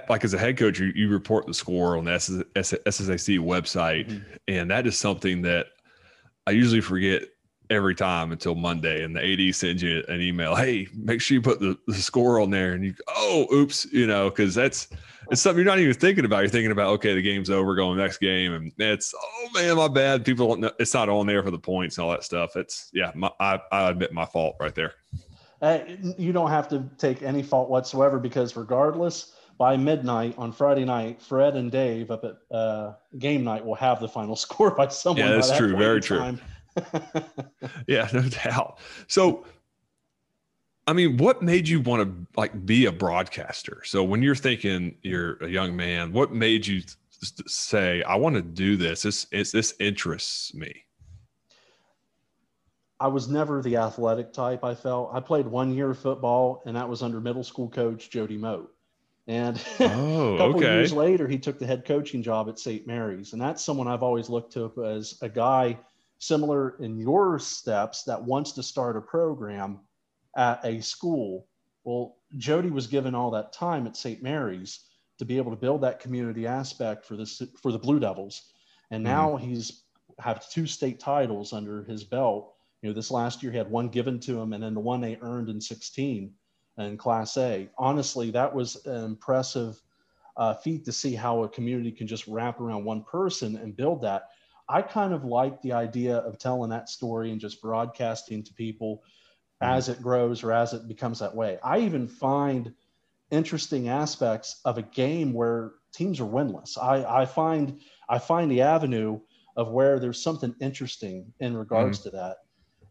like 0.08 0.24
as 0.24 0.34
a 0.34 0.38
head 0.38 0.56
coach, 0.56 0.78
you, 0.78 0.92
you 0.94 1.08
report 1.08 1.46
the 1.46 1.54
score 1.54 1.96
on 1.96 2.04
the 2.04 2.12
SSAC 2.12 3.38
website, 3.38 4.08
mm-hmm. 4.08 4.22
and 4.48 4.70
that 4.70 4.86
is 4.86 4.98
something 4.98 5.42
that 5.42 5.66
I 6.46 6.52
usually 6.52 6.80
forget 6.80 7.22
every 7.70 7.94
time 7.94 8.30
until 8.30 8.54
Monday, 8.54 9.02
and 9.02 9.16
the 9.16 9.48
AD 9.48 9.54
sends 9.54 9.82
you 9.82 10.04
an 10.08 10.20
email. 10.20 10.54
Hey, 10.54 10.86
make 10.94 11.20
sure 11.20 11.34
you 11.34 11.42
put 11.42 11.60
the, 11.60 11.78
the 11.86 11.94
score 11.94 12.40
on 12.40 12.50
there, 12.50 12.72
and 12.72 12.84
you 12.84 12.94
oh, 13.08 13.46
oops, 13.52 13.86
you 13.92 14.06
know, 14.06 14.30
because 14.30 14.54
that's 14.54 14.88
it's 15.30 15.40
something 15.40 15.64
you're 15.64 15.72
not 15.72 15.80
even 15.80 15.94
thinking 15.94 16.24
about. 16.24 16.40
You're 16.40 16.50
thinking 16.50 16.72
about 16.72 16.88
okay, 16.94 17.14
the 17.14 17.22
game's 17.22 17.50
over, 17.50 17.74
going 17.74 17.98
next 17.98 18.18
game, 18.18 18.52
and 18.52 18.72
it's 18.78 19.14
oh 19.16 19.48
man, 19.54 19.76
my 19.76 19.88
bad. 19.88 20.24
People 20.24 20.48
don't 20.48 20.60
know 20.60 20.70
it's 20.78 20.94
not 20.94 21.08
on 21.08 21.26
there 21.26 21.42
for 21.42 21.50
the 21.50 21.58
points 21.58 21.98
and 21.98 22.04
all 22.04 22.10
that 22.10 22.24
stuff. 22.24 22.56
It's 22.56 22.90
yeah, 22.92 23.12
my, 23.14 23.30
I 23.40 23.60
I 23.72 23.90
admit 23.90 24.12
my 24.12 24.26
fault 24.26 24.56
right 24.60 24.74
there. 24.74 24.92
Uh, 25.62 25.80
you 26.18 26.32
don't 26.32 26.50
have 26.50 26.68
to 26.68 26.84
take 26.98 27.22
any 27.22 27.42
fault 27.42 27.70
whatsoever 27.70 28.18
because 28.18 28.54
regardless, 28.54 29.32
by 29.58 29.76
midnight 29.76 30.34
on 30.36 30.52
Friday 30.52 30.84
night, 30.84 31.20
Fred 31.20 31.56
and 31.56 31.70
Dave 31.70 32.10
up 32.10 32.24
at 32.24 32.36
uh, 32.54 32.94
game 33.18 33.44
night 33.44 33.64
will 33.64 33.74
have 33.74 34.00
the 34.00 34.08
final 34.08 34.36
score 34.44 34.70
by 34.70 34.88
someone. 34.88 35.26
Yeah, 35.26 35.34
that's 35.34 35.56
true. 35.56 35.76
Very 35.76 36.00
true. 36.00 36.38
yeah, 37.86 38.08
no 38.12 38.22
doubt. 38.22 38.78
So 39.06 39.44
I 40.86 40.92
mean, 40.92 41.16
what 41.16 41.42
made 41.42 41.66
you 41.68 41.80
want 41.80 42.02
to 42.02 42.38
like 42.38 42.66
be 42.66 42.86
a 42.86 42.92
broadcaster? 42.92 43.82
So 43.84 44.04
when 44.04 44.22
you're 44.22 44.34
thinking 44.34 44.96
you're 45.02 45.36
a 45.42 45.48
young 45.48 45.74
man, 45.74 46.12
what 46.12 46.32
made 46.32 46.66
you 46.66 46.82
say, 47.46 48.02
"I 48.02 48.16
want 48.16 48.36
to 48.36 48.42
do 48.42 48.76
this"? 48.76 49.02
This 49.02 49.26
is 49.32 49.52
this 49.52 49.74
interests 49.80 50.52
me. 50.54 50.84
I 53.00 53.08
was 53.08 53.28
never 53.28 53.62
the 53.62 53.76
athletic 53.76 54.32
type. 54.32 54.62
I 54.62 54.74
felt 54.74 55.10
I 55.12 55.20
played 55.20 55.46
one 55.46 55.72
year 55.72 55.90
of 55.90 55.98
football, 55.98 56.62
and 56.66 56.76
that 56.76 56.88
was 56.88 57.02
under 57.02 57.20
middle 57.20 57.44
school 57.44 57.68
coach 57.68 58.10
Jody 58.10 58.36
Mote. 58.36 58.73
And 59.26 59.60
oh, 59.80 60.34
a 60.34 60.38
couple 60.38 60.56
okay. 60.56 60.74
years 60.74 60.92
later, 60.92 61.26
he 61.26 61.38
took 61.38 61.58
the 61.58 61.66
head 61.66 61.84
coaching 61.84 62.22
job 62.22 62.48
at 62.48 62.58
St. 62.58 62.86
Mary's, 62.86 63.32
and 63.32 63.40
that's 63.40 63.64
someone 63.64 63.88
I've 63.88 64.02
always 64.02 64.28
looked 64.28 64.52
to 64.54 64.84
as 64.84 65.18
a 65.22 65.28
guy 65.28 65.78
similar 66.18 66.76
in 66.80 66.98
your 66.98 67.38
steps 67.38 68.04
that 68.04 68.22
wants 68.22 68.52
to 68.52 68.62
start 68.62 68.96
a 68.96 69.00
program 69.00 69.80
at 70.36 70.64
a 70.64 70.82
school. 70.82 71.46
Well, 71.84 72.16
Jody 72.36 72.70
was 72.70 72.86
given 72.86 73.14
all 73.14 73.30
that 73.32 73.52
time 73.52 73.86
at 73.86 73.96
St. 73.96 74.22
Mary's 74.22 74.80
to 75.18 75.24
be 75.24 75.36
able 75.36 75.50
to 75.50 75.56
build 75.56 75.82
that 75.82 76.00
community 76.00 76.46
aspect 76.46 77.04
for 77.04 77.16
this 77.16 77.40
for 77.60 77.72
the 77.72 77.78
Blue 77.78 78.00
Devils, 78.00 78.52
and 78.90 79.04
mm-hmm. 79.04 79.14
now 79.14 79.30
mm-hmm. 79.30 79.46
he's 79.48 79.82
have 80.18 80.48
two 80.48 80.66
state 80.66 81.00
titles 81.00 81.52
under 81.52 81.84
his 81.84 82.04
belt. 82.04 82.54
You 82.82 82.90
know, 82.90 82.94
this 82.94 83.10
last 83.10 83.42
year 83.42 83.50
he 83.50 83.58
had 83.58 83.70
one 83.70 83.88
given 83.88 84.20
to 84.20 84.40
him, 84.40 84.52
and 84.52 84.62
then 84.62 84.74
the 84.74 84.80
one 84.80 85.00
they 85.00 85.18
earned 85.20 85.48
in 85.48 85.60
16 85.60 86.32
in 86.78 86.96
Class 86.96 87.36
A. 87.36 87.68
Honestly, 87.78 88.30
that 88.30 88.54
was 88.54 88.84
an 88.86 89.04
impressive 89.04 89.80
uh, 90.36 90.54
feat 90.54 90.84
to 90.84 90.92
see 90.92 91.14
how 91.14 91.44
a 91.44 91.48
community 91.48 91.92
can 91.92 92.06
just 92.06 92.26
wrap 92.26 92.60
around 92.60 92.84
one 92.84 93.04
person 93.04 93.56
and 93.56 93.76
build 93.76 94.02
that. 94.02 94.30
I 94.68 94.82
kind 94.82 95.12
of 95.12 95.24
like 95.24 95.60
the 95.62 95.72
idea 95.72 96.16
of 96.16 96.38
telling 96.38 96.70
that 96.70 96.88
story 96.88 97.30
and 97.30 97.40
just 97.40 97.60
broadcasting 97.60 98.42
to 98.44 98.54
people 98.54 99.02
as 99.60 99.88
it 99.88 100.02
grows 100.02 100.42
or 100.42 100.52
as 100.52 100.72
it 100.72 100.88
becomes 100.88 101.18
that 101.20 101.34
way. 101.34 101.58
I 101.62 101.80
even 101.80 102.08
find 102.08 102.72
interesting 103.30 103.88
aspects 103.88 104.60
of 104.64 104.78
a 104.78 104.82
game 104.82 105.32
where 105.32 105.72
teams 105.92 106.20
are 106.20 106.26
winless. 106.26 106.76
I, 106.80 107.22
I 107.22 107.26
find 107.26 107.80
I 108.08 108.18
find 108.18 108.50
the 108.50 108.62
avenue 108.62 109.20
of 109.56 109.70
where 109.70 109.98
there's 109.98 110.22
something 110.22 110.54
interesting 110.60 111.32
in 111.40 111.56
regards 111.56 112.00
mm-hmm. 112.00 112.10
to 112.10 112.16
that. 112.16 112.36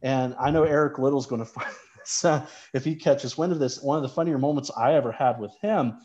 And 0.02 0.36
I 0.40 0.52
know 0.52 0.64
Eric 0.64 1.00
Little's 1.00 1.28
going 1.28 1.40
to 1.46 1.46
find 1.46 1.74
this 2.06 2.26
uh, 2.26 2.46
if 2.74 2.84
he 2.84 2.96
catches 2.96 3.38
wind 3.38 3.52
of 3.52 3.60
this. 3.60 3.82
One 3.82 3.98
of 3.98 4.04
the 4.04 4.10
funnier 4.10 4.38
moments 4.38 4.72
I 4.76 4.94
ever 4.94 5.12
had 5.12 5.40
with 5.40 5.56
him 5.62 5.98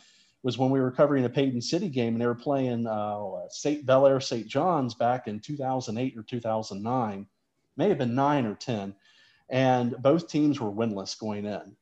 was 0.42 0.56
when 0.56 0.70
we 0.70 0.80
were 0.80 0.92
covering 0.92 1.24
a 1.24 1.28
Paden 1.28 1.60
City 1.60 1.88
game 1.88 2.14
and 2.14 2.20
they 2.20 2.26
were 2.26 2.34
playing 2.34 2.86
uh, 2.86 3.48
St. 3.50 3.84
Bellaire 3.84 4.20
St. 4.20 4.46
John's 4.46 4.94
back 4.94 5.26
in 5.26 5.40
2008 5.40 6.16
or 6.16 6.22
2009, 6.22 7.26
may 7.76 7.88
have 7.88 7.98
been 7.98 8.14
nine 8.14 8.46
or 8.46 8.54
10 8.54 8.94
and 9.50 9.96
both 10.02 10.28
teams 10.28 10.60
were 10.60 10.70
winless 10.70 11.18
going 11.18 11.44
in. 11.44 11.76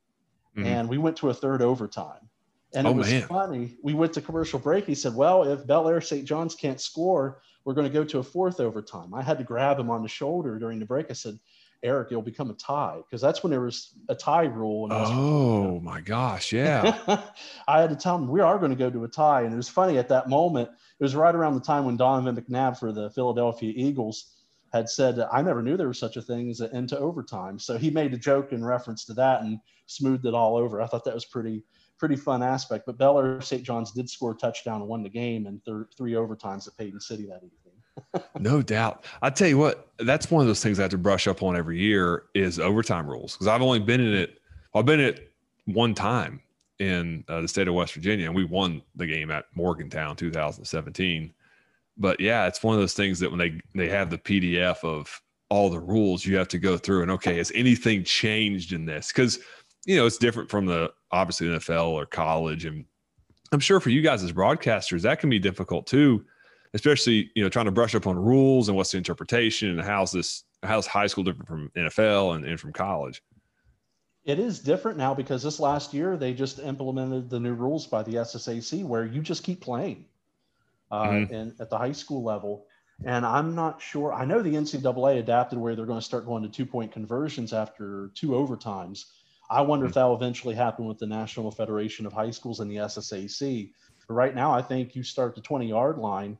Mm-hmm. 0.56 0.66
And 0.66 0.88
we 0.88 0.98
went 0.98 1.16
to 1.18 1.30
a 1.30 1.34
third 1.34 1.62
overtime. 1.62 2.28
And 2.74 2.86
oh, 2.86 2.90
it 2.90 2.96
was 2.96 3.10
man. 3.10 3.22
funny. 3.22 3.76
We 3.82 3.94
went 3.94 4.12
to 4.14 4.20
commercial 4.20 4.58
break. 4.58 4.86
He 4.86 4.94
said, 4.94 5.14
Well, 5.14 5.44
if 5.44 5.66
Bellaire 5.66 6.00
St. 6.00 6.24
John's 6.24 6.54
can't 6.54 6.80
score, 6.80 7.40
we're 7.64 7.74
going 7.74 7.86
to 7.86 7.92
go 7.92 8.04
to 8.04 8.18
a 8.18 8.22
fourth 8.22 8.60
overtime. 8.60 9.14
I 9.14 9.22
had 9.22 9.38
to 9.38 9.44
grab 9.44 9.78
him 9.78 9.90
on 9.90 10.02
the 10.02 10.08
shoulder 10.08 10.58
during 10.58 10.78
the 10.78 10.86
break. 10.86 11.06
I 11.10 11.14
said, 11.14 11.38
Eric, 11.86 12.08
it'll 12.10 12.22
become 12.22 12.50
a 12.50 12.54
tie 12.54 12.98
because 12.98 13.20
that's 13.20 13.42
when 13.42 13.50
there 13.50 13.60
was 13.60 13.94
a 14.08 14.14
tie 14.14 14.44
rule. 14.44 14.88
oh 14.90 15.80
my 15.80 16.00
gosh, 16.00 16.52
yeah. 16.52 17.22
I 17.68 17.80
had 17.80 17.90
to 17.90 17.96
tell 17.96 18.16
him 18.16 18.28
we 18.28 18.40
are 18.40 18.58
going 18.58 18.72
to 18.72 18.76
go 18.76 18.90
to 18.90 19.04
a 19.04 19.08
tie, 19.08 19.42
and 19.42 19.52
it 19.52 19.56
was 19.56 19.68
funny 19.68 19.96
at 19.96 20.08
that 20.08 20.28
moment. 20.28 20.68
It 20.68 21.02
was 21.02 21.14
right 21.14 21.34
around 21.34 21.54
the 21.54 21.60
time 21.60 21.84
when 21.84 21.96
Donovan 21.96 22.36
McNabb 22.36 22.78
for 22.78 22.92
the 22.92 23.10
Philadelphia 23.10 23.72
Eagles 23.74 24.36
had 24.72 24.88
said, 24.88 25.18
I 25.32 25.42
never 25.42 25.62
knew 25.62 25.76
there 25.76 25.88
was 25.88 25.98
such 25.98 26.16
a 26.16 26.22
thing 26.22 26.50
as 26.50 26.60
an 26.60 26.74
into 26.74 26.98
overtime. 26.98 27.58
So 27.58 27.78
he 27.78 27.90
made 27.90 28.12
a 28.14 28.18
joke 28.18 28.52
in 28.52 28.64
reference 28.64 29.04
to 29.06 29.14
that 29.14 29.42
and 29.42 29.58
smoothed 29.86 30.26
it 30.26 30.34
all 30.34 30.56
over. 30.56 30.80
I 30.80 30.86
thought 30.86 31.04
that 31.04 31.14
was 31.14 31.24
pretty, 31.24 31.64
pretty 31.98 32.16
fun 32.16 32.42
aspect. 32.42 32.84
But 32.86 32.98
Bellaire 32.98 33.42
St. 33.42 33.62
John's 33.62 33.92
did 33.92 34.10
score 34.10 34.32
a 34.32 34.36
touchdown 34.36 34.80
and 34.80 34.88
won 34.88 35.02
the 35.02 35.08
game 35.08 35.46
in 35.46 35.60
th- 35.64 35.88
three 35.96 36.12
overtimes 36.12 36.66
at 36.66 36.76
Paden 36.76 37.00
City 37.00 37.26
that 37.26 37.36
evening. 37.36 37.65
No 38.38 38.62
doubt. 38.62 39.04
I 39.22 39.30
tell 39.30 39.48
you 39.48 39.58
what, 39.58 39.88
that's 39.98 40.30
one 40.30 40.42
of 40.42 40.46
those 40.46 40.62
things 40.62 40.78
I 40.78 40.82
have 40.82 40.90
to 40.92 40.98
brush 40.98 41.26
up 41.26 41.42
on 41.42 41.56
every 41.56 41.78
year 41.78 42.24
is 42.34 42.58
overtime 42.58 43.08
rules 43.08 43.34
because 43.34 43.46
I've 43.46 43.62
only 43.62 43.80
been 43.80 44.00
in 44.00 44.14
it. 44.14 44.38
I've 44.74 44.86
been 44.86 45.00
in 45.00 45.06
it 45.06 45.32
one 45.64 45.94
time 45.94 46.40
in 46.78 47.24
uh, 47.28 47.40
the 47.40 47.48
state 47.48 47.68
of 47.68 47.74
West 47.74 47.94
Virginia, 47.94 48.26
and 48.26 48.34
we 48.34 48.44
won 48.44 48.82
the 48.94 49.06
game 49.06 49.30
at 49.30 49.46
Morgantown 49.54 50.16
2017 50.16 51.32
but 51.96 52.20
yeah, 52.20 52.46
it's 52.46 52.62
one 52.62 52.74
of 52.74 52.80
those 52.80 52.94
things 52.94 53.18
that 53.20 53.30
when 53.30 53.38
they 53.38 53.60
they 53.74 53.88
have 53.88 54.10
the 54.10 54.18
PDF 54.18 54.84
of 54.84 55.20
all 55.48 55.70
the 55.70 55.80
rules, 55.80 56.24
you 56.24 56.36
have 56.36 56.48
to 56.48 56.58
go 56.58 56.76
through 56.76 57.02
and 57.02 57.10
okay, 57.12 57.36
has 57.36 57.52
anything 57.54 58.04
changed 58.04 58.72
in 58.72 58.84
this? 58.84 59.08
Because 59.08 59.38
you 59.86 59.96
know 59.96 60.06
it's 60.06 60.18
different 60.18 60.50
from 60.50 60.66
the 60.66 60.92
obviously 61.10 61.48
NFL 61.48 61.88
or 61.88 62.06
college, 62.06 62.64
and 62.64 62.84
I'm 63.52 63.60
sure 63.60 63.80
for 63.80 63.90
you 63.90 64.02
guys 64.02 64.22
as 64.22 64.32
broadcasters 64.32 65.02
that 65.02 65.20
can 65.20 65.30
be 65.30 65.38
difficult 65.38 65.86
too, 65.86 66.24
especially 66.76 67.30
you 67.34 67.42
know 67.42 67.48
trying 67.48 67.64
to 67.64 67.72
brush 67.72 67.94
up 67.94 68.06
on 68.06 68.16
rules 68.16 68.68
and 68.68 68.76
what's 68.76 68.92
the 68.92 68.98
interpretation 68.98 69.70
and 69.70 69.80
how's 69.80 70.12
this 70.12 70.44
how's 70.62 70.86
high 70.86 71.06
school 71.06 71.24
different 71.24 71.48
from 71.48 71.70
NFL 71.76 72.36
and, 72.36 72.44
and 72.44 72.60
from 72.60 72.72
college. 72.72 73.22
It 74.24 74.38
is 74.38 74.58
different 74.58 74.98
now 74.98 75.14
because 75.14 75.42
this 75.42 75.58
last 75.58 75.94
year 75.94 76.16
they 76.16 76.34
just 76.34 76.58
implemented 76.58 77.30
the 77.30 77.40
new 77.40 77.54
rules 77.54 77.86
by 77.86 78.02
the 78.02 78.14
SSAC 78.14 78.84
where 78.84 79.06
you 79.06 79.22
just 79.22 79.42
keep 79.42 79.60
playing 79.60 80.04
uh, 80.90 81.04
mm-hmm. 81.04 81.34
in, 81.34 81.54
at 81.60 81.70
the 81.70 81.78
high 81.78 81.92
school 81.92 82.22
level. 82.22 82.66
And 83.04 83.24
I'm 83.24 83.54
not 83.54 83.80
sure. 83.80 84.12
I 84.12 84.24
know 84.24 84.42
the 84.42 84.54
NCAA 84.54 85.18
adapted 85.18 85.58
where 85.58 85.76
they're 85.76 85.86
going 85.86 86.00
to 86.00 86.04
start 86.04 86.26
going 86.26 86.42
to 86.42 86.48
two 86.48 86.66
point 86.66 86.92
conversions 86.92 87.52
after 87.52 88.10
two 88.14 88.28
overtimes. 88.28 89.04
I 89.48 89.60
wonder 89.60 89.84
mm-hmm. 89.84 89.90
if 89.90 89.94
that 89.94 90.04
will 90.04 90.16
eventually 90.16 90.54
happen 90.54 90.86
with 90.86 90.98
the 90.98 91.06
National 91.06 91.50
Federation 91.50 92.04
of 92.04 92.12
High 92.12 92.32
Schools 92.32 92.60
and 92.60 92.70
the 92.70 92.76
SSAC. 92.76 93.70
But 94.08 94.14
right 94.14 94.34
now, 94.34 94.52
I 94.52 94.62
think 94.62 94.96
you 94.96 95.02
start 95.02 95.34
the 95.34 95.40
20 95.40 95.68
yard 95.68 95.98
line 95.98 96.36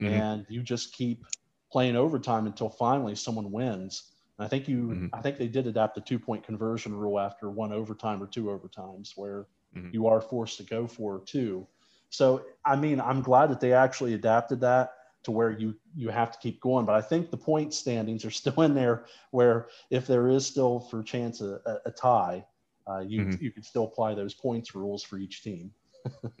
mm-hmm. 0.00 0.14
and 0.14 0.46
you 0.48 0.62
just 0.62 0.92
keep 0.92 1.24
playing 1.70 1.96
overtime 1.96 2.46
until 2.46 2.68
finally 2.68 3.14
someone 3.14 3.50
wins. 3.50 4.12
And 4.38 4.44
I 4.44 4.48
think 4.48 4.68
you, 4.68 4.76
mm-hmm. 4.78 5.06
I 5.12 5.20
think 5.20 5.38
they 5.38 5.48
did 5.48 5.66
adapt 5.66 5.94
the 5.94 6.00
two 6.00 6.18
point 6.18 6.44
conversion 6.44 6.94
rule 6.94 7.18
after 7.18 7.50
one 7.50 7.72
overtime 7.72 8.22
or 8.22 8.26
two 8.26 8.44
overtimes 8.44 9.12
where 9.16 9.46
mm-hmm. 9.76 9.90
you 9.92 10.06
are 10.06 10.20
forced 10.20 10.56
to 10.58 10.62
go 10.64 10.86
for 10.86 11.22
two. 11.26 11.66
So, 12.08 12.44
I 12.64 12.76
mean, 12.76 13.00
I'm 13.00 13.22
glad 13.22 13.50
that 13.50 13.60
they 13.60 13.72
actually 13.72 14.14
adapted 14.14 14.60
that 14.60 14.94
to 15.22 15.30
where 15.30 15.50
you 15.50 15.76
you 15.94 16.08
have 16.08 16.32
to 16.32 16.38
keep 16.38 16.60
going. 16.60 16.86
But 16.86 16.96
I 16.96 17.02
think 17.02 17.30
the 17.30 17.36
point 17.36 17.74
standings 17.74 18.24
are 18.24 18.30
still 18.42 18.62
in 18.62 18.74
there 18.74 19.04
where 19.30 19.68
if 19.90 20.06
there 20.06 20.28
is 20.28 20.46
still 20.46 20.80
for 20.80 21.02
chance 21.02 21.40
a, 21.40 21.60
a, 21.66 21.76
a 21.86 21.90
tie, 21.90 22.44
uh, 22.88 23.00
you 23.00 23.22
mm-hmm. 23.22 23.44
you 23.44 23.50
could 23.50 23.64
still 23.64 23.84
apply 23.84 24.14
those 24.14 24.34
points 24.34 24.74
rules 24.74 25.02
for 25.02 25.18
each 25.18 25.42
team. 25.42 25.70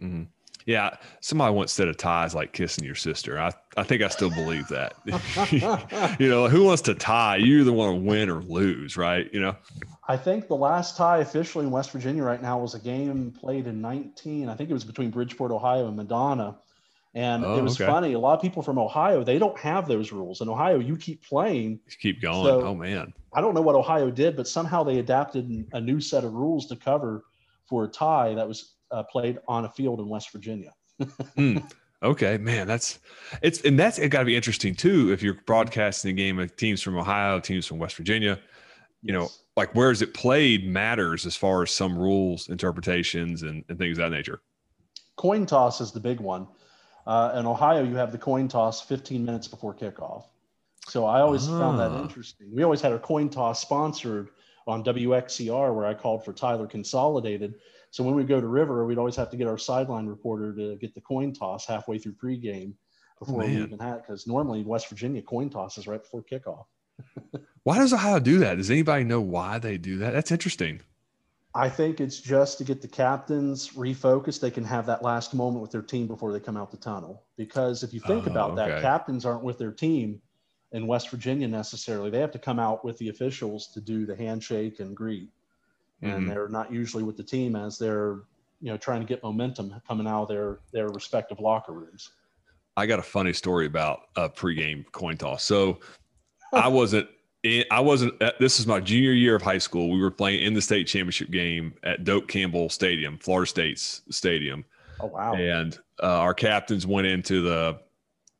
Yeah, 0.66 0.96
somebody 1.20 1.54
once 1.54 1.72
said 1.72 1.88
a 1.88 1.94
tie 1.94 2.26
is 2.26 2.34
like 2.34 2.52
kissing 2.52 2.84
your 2.84 2.94
sister. 2.94 3.38
I, 3.38 3.52
I 3.76 3.82
think 3.82 4.02
I 4.02 4.08
still 4.08 4.30
believe 4.30 4.68
that. 4.68 4.94
you 6.20 6.28
know, 6.28 6.48
who 6.48 6.64
wants 6.64 6.82
to 6.82 6.94
tie? 6.94 7.36
You 7.36 7.60
either 7.60 7.72
want 7.72 7.96
to 7.96 8.00
win 8.00 8.28
or 8.28 8.42
lose, 8.42 8.96
right? 8.96 9.28
You 9.32 9.40
know. 9.40 9.56
I 10.08 10.16
think 10.16 10.48
the 10.48 10.56
last 10.56 10.96
tie 10.96 11.18
officially 11.18 11.64
in 11.64 11.70
West 11.70 11.90
Virginia 11.92 12.22
right 12.22 12.42
now 12.42 12.58
was 12.58 12.74
a 12.74 12.80
game 12.80 13.32
played 13.32 13.66
in 13.66 13.80
19. 13.80 14.48
I 14.48 14.54
think 14.54 14.70
it 14.70 14.74
was 14.74 14.84
between 14.84 15.10
Bridgeport, 15.10 15.52
Ohio, 15.52 15.86
and 15.86 15.96
Madonna. 15.96 16.58
And 17.14 17.44
oh, 17.44 17.58
it 17.58 17.62
was 17.62 17.80
okay. 17.80 17.90
funny. 17.90 18.12
A 18.12 18.18
lot 18.18 18.34
of 18.34 18.42
people 18.42 18.62
from 18.62 18.78
Ohio, 18.78 19.24
they 19.24 19.38
don't 19.38 19.58
have 19.58 19.88
those 19.88 20.12
rules. 20.12 20.40
In 20.40 20.48
Ohio, 20.48 20.78
you 20.78 20.96
keep 20.96 21.24
playing. 21.24 21.80
You 21.86 21.96
keep 22.00 22.20
going. 22.20 22.44
So, 22.44 22.66
oh 22.66 22.74
man. 22.74 23.12
I 23.32 23.40
don't 23.40 23.54
know 23.54 23.62
what 23.62 23.74
Ohio 23.74 24.10
did, 24.10 24.36
but 24.36 24.46
somehow 24.46 24.84
they 24.84 24.98
adapted 24.98 25.66
a 25.72 25.80
new 25.80 26.00
set 26.00 26.24
of 26.24 26.34
rules 26.34 26.66
to 26.66 26.76
cover 26.76 27.24
for 27.68 27.84
a 27.84 27.88
tie 27.88 28.34
that 28.34 28.46
was 28.46 28.74
uh, 28.90 29.02
played 29.04 29.38
on 29.48 29.64
a 29.64 29.68
field 29.68 30.00
in 30.00 30.08
West 30.08 30.30
Virginia. 30.32 30.72
mm, 31.00 31.62
okay, 32.02 32.38
man, 32.38 32.66
that's 32.66 32.98
it's 33.42 33.60
and 33.62 33.78
that's 33.78 33.98
it. 33.98 34.08
Got 34.08 34.20
to 34.20 34.24
be 34.26 34.36
interesting 34.36 34.74
too 34.74 35.12
if 35.12 35.22
you're 35.22 35.38
broadcasting 35.46 36.10
a 36.10 36.14
game 36.14 36.38
of 36.38 36.54
teams 36.56 36.82
from 36.82 36.96
Ohio, 36.96 37.40
teams 37.40 37.66
from 37.66 37.78
West 37.78 37.96
Virginia. 37.96 38.38
You 39.02 39.14
yes. 39.14 39.20
know, 39.20 39.28
like 39.56 39.74
where 39.74 39.90
is 39.90 40.02
it 40.02 40.12
played 40.12 40.66
matters 40.66 41.24
as 41.26 41.36
far 41.36 41.62
as 41.62 41.70
some 41.70 41.96
rules, 41.96 42.48
interpretations, 42.48 43.42
and, 43.42 43.64
and 43.68 43.78
things 43.78 43.98
of 43.98 44.04
that 44.04 44.16
nature. 44.16 44.42
Coin 45.16 45.46
toss 45.46 45.80
is 45.80 45.92
the 45.92 46.00
big 46.00 46.20
one. 46.20 46.46
Uh, 47.06 47.32
in 47.36 47.46
Ohio, 47.46 47.82
you 47.82 47.96
have 47.96 48.12
the 48.12 48.18
coin 48.18 48.46
toss 48.46 48.80
15 48.82 49.24
minutes 49.24 49.48
before 49.48 49.74
kickoff. 49.74 50.24
So 50.86 51.06
I 51.06 51.20
always 51.20 51.48
ah. 51.48 51.58
found 51.58 51.78
that 51.78 51.90
ah. 51.90 52.02
interesting. 52.02 52.48
We 52.52 52.62
always 52.62 52.80
had 52.80 52.92
our 52.92 52.98
coin 52.98 53.28
toss 53.28 53.60
sponsored 53.60 54.30
on 54.66 54.84
WXCR, 54.84 55.74
where 55.74 55.86
I 55.86 55.94
called 55.94 56.24
for 56.24 56.32
Tyler 56.32 56.66
Consolidated. 56.66 57.54
So 57.90 58.04
when 58.04 58.14
we 58.14 58.24
go 58.24 58.40
to 58.40 58.46
River, 58.46 58.86
we'd 58.86 58.98
always 58.98 59.16
have 59.16 59.30
to 59.30 59.36
get 59.36 59.48
our 59.48 59.58
sideline 59.58 60.06
reporter 60.06 60.54
to 60.54 60.76
get 60.76 60.94
the 60.94 61.00
coin 61.00 61.32
toss 61.32 61.66
halfway 61.66 61.98
through 61.98 62.14
pregame 62.14 62.74
before 63.18 63.42
oh, 63.42 63.46
we 63.46 63.56
even 63.56 63.78
had 63.78 64.02
because 64.02 64.26
normally 64.26 64.62
West 64.62 64.88
Virginia 64.88 65.22
coin 65.22 65.50
toss 65.50 65.76
is 65.76 65.86
right 65.86 66.02
before 66.02 66.22
kickoff. 66.22 66.66
why 67.64 67.78
does 67.78 67.92
Ohio 67.92 68.20
do 68.20 68.38
that? 68.38 68.56
Does 68.56 68.70
anybody 68.70 69.04
know 69.04 69.20
why 69.20 69.58
they 69.58 69.76
do 69.76 69.98
that? 69.98 70.12
That's 70.12 70.30
interesting. 70.30 70.80
I 71.52 71.68
think 71.68 72.00
it's 72.00 72.20
just 72.20 72.58
to 72.58 72.64
get 72.64 72.80
the 72.80 72.88
captains 72.88 73.70
refocused. 73.70 74.40
They 74.40 74.52
can 74.52 74.64
have 74.64 74.86
that 74.86 75.02
last 75.02 75.34
moment 75.34 75.60
with 75.60 75.72
their 75.72 75.82
team 75.82 76.06
before 76.06 76.32
they 76.32 76.38
come 76.38 76.56
out 76.56 76.70
the 76.70 76.76
tunnel. 76.76 77.24
Because 77.36 77.82
if 77.82 77.92
you 77.92 77.98
think 78.00 78.28
oh, 78.28 78.30
about 78.30 78.52
okay. 78.52 78.70
that, 78.70 78.82
captains 78.82 79.24
aren't 79.24 79.42
with 79.42 79.58
their 79.58 79.72
team 79.72 80.22
in 80.70 80.86
West 80.86 81.10
Virginia 81.10 81.48
necessarily. 81.48 82.08
They 82.08 82.20
have 82.20 82.30
to 82.32 82.38
come 82.38 82.60
out 82.60 82.84
with 82.84 82.96
the 82.98 83.08
officials 83.08 83.66
to 83.74 83.80
do 83.80 84.06
the 84.06 84.14
handshake 84.14 84.78
and 84.78 84.96
greet. 84.96 85.30
And 86.02 86.12
mm-hmm. 86.12 86.28
they're 86.28 86.48
not 86.48 86.72
usually 86.72 87.02
with 87.02 87.16
the 87.16 87.22
team 87.22 87.56
as 87.56 87.78
they're 87.78 88.20
you 88.60 88.70
know 88.70 88.76
trying 88.76 89.00
to 89.00 89.06
get 89.06 89.22
momentum 89.22 89.74
coming 89.86 90.06
out 90.06 90.22
of 90.22 90.28
their 90.28 90.60
their 90.72 90.88
respective 90.88 91.40
locker 91.40 91.72
rooms. 91.72 92.10
I 92.76 92.86
got 92.86 92.98
a 92.98 93.02
funny 93.02 93.32
story 93.32 93.66
about 93.66 94.08
a 94.16 94.28
pregame 94.28 94.90
coin 94.92 95.16
toss. 95.16 95.44
So 95.44 95.80
I 96.52 96.68
wasn't. 96.68 97.08
I 97.70 97.80
wasn't. 97.80 98.14
This 98.38 98.60
is 98.60 98.66
my 98.66 98.80
junior 98.80 99.12
year 99.12 99.34
of 99.34 99.42
high 99.42 99.58
school. 99.58 99.90
We 99.90 100.00
were 100.00 100.10
playing 100.10 100.44
in 100.44 100.54
the 100.54 100.62
state 100.62 100.86
championship 100.86 101.30
game 101.30 101.74
at 101.82 102.04
Doak 102.04 102.28
Campbell 102.28 102.68
Stadium, 102.68 103.18
Florida 103.18 103.48
State's 103.48 104.02
stadium. 104.10 104.64
Oh 105.00 105.06
wow! 105.06 105.34
And 105.34 105.78
uh, 106.02 106.06
our 106.06 106.34
captains 106.34 106.86
went 106.86 107.06
into 107.06 107.42
the. 107.42 107.78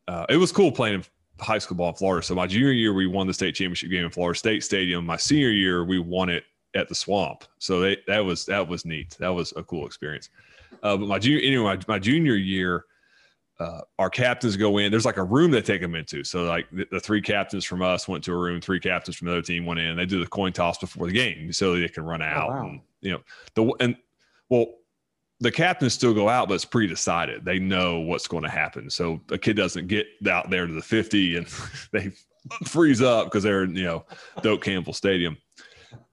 Uh, 0.08 0.26
it 0.28 0.36
was 0.36 0.52
cool 0.52 0.72
playing 0.72 1.04
high 1.40 1.58
school 1.58 1.76
ball 1.76 1.90
in 1.90 1.94
Florida. 1.94 2.24
So 2.24 2.34
my 2.34 2.46
junior 2.46 2.72
year, 2.72 2.92
we 2.92 3.06
won 3.06 3.26
the 3.26 3.34
state 3.34 3.54
championship 3.54 3.90
game 3.90 4.04
in 4.04 4.10
Florida 4.10 4.38
State 4.38 4.64
Stadium. 4.64 5.06
My 5.06 5.16
senior 5.16 5.50
year, 5.50 5.84
we 5.84 5.98
won 5.98 6.28
it 6.28 6.44
at 6.74 6.88
the 6.88 6.94
Swamp. 6.94 7.44
So 7.58 7.80
they, 7.80 7.98
that 8.06 8.20
was 8.20 8.46
that 8.46 8.66
was 8.66 8.84
neat. 8.84 9.16
That 9.18 9.28
was 9.28 9.52
a 9.56 9.62
cool 9.62 9.86
experience. 9.86 10.30
Uh, 10.82 10.96
but 10.96 11.08
my 11.08 11.18
junior 11.18 11.40
anyway, 11.40 11.76
my, 11.76 11.78
my 11.88 11.98
junior 11.98 12.36
year, 12.36 12.84
uh, 13.58 13.80
our 13.98 14.10
captains 14.10 14.56
go 14.56 14.78
in. 14.78 14.90
There's 14.90 15.04
like 15.04 15.16
a 15.16 15.24
room 15.24 15.50
they 15.50 15.62
take 15.62 15.80
them 15.80 15.94
into. 15.94 16.24
So 16.24 16.44
like 16.44 16.66
the, 16.70 16.86
the, 16.90 17.00
three 17.00 17.20
captains 17.20 17.64
from 17.64 17.82
us 17.82 18.08
went 18.08 18.24
to 18.24 18.32
a 18.32 18.36
room. 18.36 18.60
Three 18.60 18.80
captains 18.80 19.16
from 19.16 19.26
the 19.26 19.32
other 19.32 19.42
team 19.42 19.66
went 19.66 19.80
in. 19.80 19.96
They 19.96 20.06
do 20.06 20.20
the 20.20 20.30
coin 20.30 20.52
toss 20.52 20.78
before 20.78 21.06
the 21.06 21.12
game 21.12 21.52
so 21.52 21.74
they 21.74 21.88
can 21.88 22.04
run 22.04 22.22
oh, 22.22 22.26
out. 22.26 22.48
Oh, 22.48 22.52
wow. 22.52 22.68
and, 22.68 22.80
you 23.00 23.12
know 23.12 23.20
the 23.54 23.72
and 23.80 23.96
well 24.48 24.74
the 25.40 25.50
captains 25.50 25.94
still 25.94 26.12
go 26.12 26.28
out, 26.28 26.48
but 26.48 26.54
it's 26.54 26.66
pre-decided. 26.66 27.44
They 27.44 27.58
know 27.58 28.00
what's 28.00 28.28
going 28.28 28.42
to 28.42 28.50
happen. 28.50 28.90
So 28.90 29.20
a 29.30 29.38
kid 29.38 29.56
doesn't 29.56 29.86
get 29.86 30.06
out 30.28 30.50
there 30.50 30.66
to 30.66 30.72
the 30.72 30.82
50 30.82 31.36
and 31.38 31.46
they 31.92 32.12
freeze 32.66 33.02
up 33.02 33.26
because 33.26 33.42
they're 33.42 33.64
you 33.64 33.84
know, 33.84 34.04
Doak 34.42 34.62
Campbell 34.62 34.92
Stadium. 34.92 35.36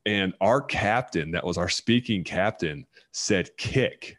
And 0.08 0.34
our 0.40 0.62
captain, 0.62 1.32
that 1.32 1.44
was 1.44 1.58
our 1.58 1.68
speaking 1.68 2.24
captain, 2.24 2.88
said 3.12 3.50
kick. 3.58 4.18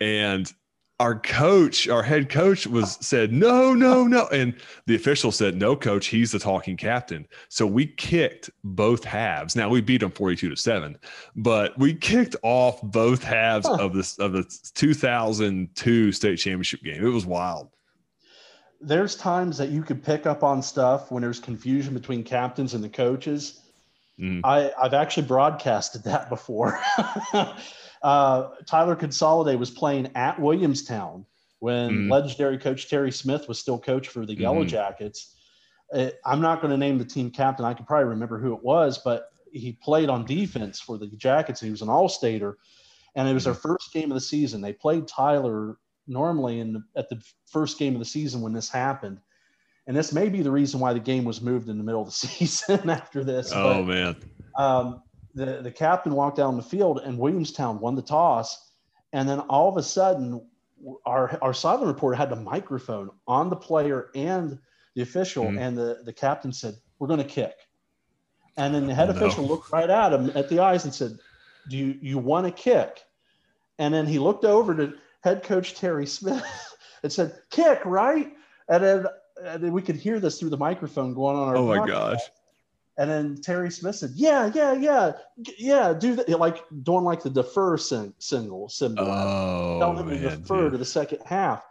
And 0.00 0.52
our 0.98 1.20
coach, 1.20 1.88
our 1.88 2.02
head 2.02 2.28
coach 2.28 2.66
was 2.66 2.98
said, 3.00 3.32
no, 3.32 3.74
no, 3.74 4.08
no. 4.08 4.26
And 4.32 4.56
the 4.86 4.96
official 4.96 5.30
said, 5.30 5.54
no, 5.54 5.76
coach, 5.76 6.08
he's 6.08 6.32
the 6.32 6.40
talking 6.40 6.76
captain. 6.76 7.28
So 7.48 7.64
we 7.64 7.86
kicked 7.86 8.50
both 8.64 9.04
halves. 9.04 9.54
Now 9.54 9.68
we 9.68 9.80
beat 9.80 10.00
them 10.00 10.10
42 10.10 10.50
to 10.50 10.56
seven, 10.56 10.98
but 11.36 11.78
we 11.78 11.94
kicked 11.94 12.34
off 12.42 12.82
both 12.82 13.22
halves 13.22 13.68
huh. 13.68 13.76
of 13.78 13.94
this, 13.94 14.18
of 14.18 14.32
the 14.32 14.42
2002 14.74 16.10
state 16.10 16.36
championship 16.38 16.82
game. 16.82 17.06
It 17.06 17.08
was 17.08 17.24
wild. 17.24 17.68
There's 18.80 19.14
times 19.14 19.58
that 19.58 19.68
you 19.68 19.84
could 19.84 20.02
pick 20.02 20.26
up 20.26 20.42
on 20.42 20.60
stuff 20.60 21.12
when 21.12 21.22
there's 21.22 21.38
confusion 21.38 21.94
between 21.94 22.24
captains 22.24 22.74
and 22.74 22.82
the 22.82 22.88
coaches. 22.88 23.61
Mm. 24.22 24.40
I, 24.44 24.70
I've 24.80 24.94
actually 24.94 25.26
broadcasted 25.26 26.04
that 26.04 26.28
before. 26.28 26.80
Uh, 28.02 28.48
Tyler 28.66 28.96
Consolidate 28.96 29.58
was 29.58 29.70
playing 29.70 30.10
at 30.16 30.40
Williamstown 30.40 31.24
when 31.60 31.90
mm 31.90 32.10
legendary 32.10 32.58
coach 32.58 32.90
Terry 32.90 33.12
Smith 33.12 33.46
was 33.46 33.60
still 33.60 33.78
coach 33.78 34.08
for 34.08 34.26
the 34.26 34.34
Yellow 34.34 34.64
mm 34.64 34.68
Jackets. 34.68 35.36
It, 35.92 36.18
uh, 36.24 36.28
I'm 36.28 36.40
not 36.40 36.60
going 36.60 36.72
to 36.72 36.76
name 36.76 36.98
the 36.98 37.04
team 37.04 37.30
captain. 37.30 37.64
I 37.64 37.74
can 37.74 37.86
probably 37.86 38.08
remember 38.08 38.40
who 38.40 38.54
it 38.54 38.62
was, 38.64 38.98
but 38.98 39.28
he 39.52 39.78
played 39.80 40.08
on 40.08 40.24
defense 40.24 40.80
for 40.80 40.98
the 40.98 41.06
Jackets. 41.06 41.60
He 41.60 41.70
was 41.70 41.82
an 41.82 41.88
all-stater, 41.88 42.58
and 43.14 43.28
it 43.28 43.34
was 43.34 43.44
their 43.44 43.54
first 43.54 43.92
game 43.92 44.10
of 44.10 44.16
the 44.16 44.20
season. 44.20 44.60
They 44.60 44.72
played 44.72 45.06
Tyler 45.06 45.76
normally 46.08 46.58
in 46.58 46.72
the, 46.72 46.82
at 46.96 47.08
the 47.08 47.22
first 47.46 47.78
game 47.78 47.94
of 47.94 48.00
the 48.00 48.04
season 48.04 48.40
when 48.40 48.52
this 48.52 48.68
happened. 48.68 49.20
And 49.86 49.96
this 49.96 50.12
may 50.12 50.28
be 50.28 50.42
the 50.42 50.50
reason 50.50 50.78
why 50.78 50.92
the 50.92 51.00
game 51.00 51.24
was 51.24 51.40
moved 51.40 51.68
in 51.68 51.76
the 51.76 51.84
middle 51.84 52.00
of 52.00 52.06
the 52.06 52.12
season 52.28 52.88
after 52.88 53.24
this. 53.24 53.52
Oh 53.54 53.82
but, 53.82 53.94
man! 53.94 54.16
Um, 54.56 55.02
the, 55.34 55.60
the 55.62 55.70
captain 55.70 56.14
walked 56.14 56.36
down 56.36 56.56
the 56.56 56.62
field 56.62 57.00
and 57.04 57.18
Williamstown 57.18 57.80
won 57.80 57.94
the 57.94 58.02
toss. 58.02 58.70
And 59.12 59.28
then 59.28 59.40
all 59.40 59.68
of 59.68 59.76
a 59.76 59.82
sudden, 59.82 60.46
our, 61.06 61.38
our 61.42 61.54
sideline 61.54 61.88
reporter 61.88 62.16
had 62.16 62.30
the 62.30 62.36
microphone 62.36 63.10
on 63.26 63.50
the 63.50 63.56
player 63.56 64.10
and 64.14 64.58
the 64.94 65.02
official. 65.02 65.44
Mm-hmm. 65.44 65.58
And 65.58 65.78
the, 65.78 66.00
the 66.04 66.12
captain 66.12 66.52
said, 66.52 66.74
We're 66.98 67.08
going 67.08 67.18
to 67.18 67.24
kick. 67.24 67.54
And 68.56 68.74
then 68.74 68.86
the 68.86 68.94
head 68.94 69.08
oh, 69.08 69.12
official 69.12 69.44
no. 69.44 69.50
looked 69.50 69.72
right 69.72 69.88
at 69.88 70.12
him 70.12 70.30
at 70.34 70.48
the 70.48 70.60
eyes 70.60 70.84
and 70.84 70.94
said, 70.94 71.18
Do 71.68 71.76
you, 71.76 71.98
you 72.00 72.18
want 72.18 72.46
to 72.46 72.52
kick? 72.52 73.00
And 73.78 73.92
then 73.92 74.06
he 74.06 74.18
looked 74.18 74.44
over 74.44 74.74
to 74.74 74.94
head 75.22 75.42
coach 75.42 75.74
Terry 75.74 76.06
Smith 76.06 76.44
and 77.02 77.12
said, 77.12 77.34
Kick, 77.50 77.84
right? 77.84 78.32
And 78.68 78.84
then, 78.84 79.06
Uh, 79.42 79.48
and 79.48 79.64
then 79.64 79.72
we 79.72 79.82
could 79.82 79.96
hear 79.96 80.20
this 80.20 80.38
through 80.38 80.50
the 80.50 80.56
microphone 80.56 81.14
going 81.14 81.36
on. 81.36 81.48
Our 81.48 81.56
oh 81.56 81.66
my 81.66 81.86
gosh. 81.86 82.20
And 82.98 83.10
then 83.10 83.40
Terry 83.40 83.70
Smith 83.70 83.96
said, 83.96 84.10
"Yeah, 84.14 84.50
yeah, 84.54 84.74
yeah, 84.74 85.12
yeah, 85.58 85.94
do 85.94 86.14
that." 86.16 86.28
Like 86.28 86.62
doing 86.82 87.04
like 87.04 87.22
the 87.22 87.30
defer 87.30 87.78
sing- 87.78 88.14
single 88.18 88.68
symbol. 88.68 89.06
Oh, 89.08 89.78
Tell 89.80 89.96
him 89.96 90.08
to 90.10 90.18
defer 90.18 90.68
to 90.70 90.76
the 90.76 90.84
second 90.84 91.20
half. 91.24 91.64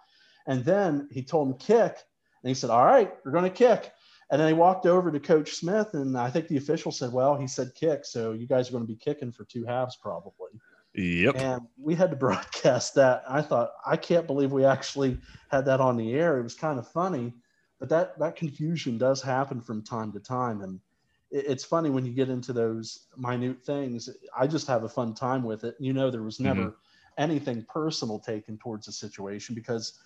And 0.47 0.65
then 0.65 1.07
he 1.11 1.21
told 1.21 1.49
him 1.49 1.57
kick, 1.59 1.97
and 2.43 2.49
he 2.49 2.55
said, 2.55 2.71
"All 2.71 2.85
right, 2.85 3.13
we're 3.23 3.31
going 3.31 3.43
to 3.43 3.49
kick." 3.51 3.91
And 4.31 4.39
then 4.39 4.47
he 4.47 4.53
walked 4.53 4.85
over 4.85 5.11
to 5.11 5.19
Coach 5.19 5.53
Smith, 5.53 5.93
and 5.93 6.17
I 6.17 6.29
think 6.29 6.47
the 6.47 6.57
official 6.57 6.91
said, 6.91 7.13
"Well, 7.13 7.35
he 7.35 7.47
said 7.47 7.75
kick, 7.75 8.03
so 8.03 8.31
you 8.31 8.47
guys 8.47 8.69
are 8.69 8.71
going 8.71 8.83
to 8.83 8.91
be 8.91 8.95
kicking 8.95 9.31
for 9.31 9.45
two 9.45 9.63
halves 9.65 9.97
probably." 9.97 10.49
Yep. 10.93 11.35
And 11.37 11.61
we 11.77 11.95
had 11.95 12.09
to 12.11 12.15
broadcast 12.27 12.95
that. 12.95 13.23
I 13.29 13.41
thought, 13.41 13.71
I 13.85 13.97
can't 13.97 14.27
believe 14.27 14.51
we 14.51 14.65
actually 14.65 15.17
had 15.49 15.65
that 15.65 15.79
on 15.79 15.97
the 15.97 16.13
air. 16.13 16.37
It 16.37 16.43
was 16.43 16.55
kind 16.55 16.79
of 16.79 16.87
funny, 16.87 17.33
but 17.81 17.89
that 17.89 18.17
that 18.19 18.35
confusion 18.35 18.99
does 18.99 19.23
happen 19.23 19.59
from 19.59 19.81
time 19.81 20.11
to 20.11 20.19
time, 20.19 20.61
and 20.61 20.79
it's 21.31 21.63
funny 21.63 21.89
when 21.89 22.05
you 22.05 22.13
get 22.13 22.29
into 22.29 22.53
those 22.53 23.07
minute 23.17 23.65
things. 23.65 24.07
I 24.37 24.45
just 24.45 24.67
have 24.67 24.83
a 24.83 24.89
fun 24.89 25.15
time 25.15 25.41
with 25.41 25.63
it. 25.63 25.75
You 25.79 25.91
know, 25.91 26.11
there 26.11 26.21
was 26.21 26.39
never 26.39 26.61
mm-hmm. 26.61 27.21
anything 27.23 27.65
personal 27.67 28.19
taken 28.19 28.59
towards 28.59 28.85
the 28.85 28.91
situation 28.91 29.55
because 29.55 29.99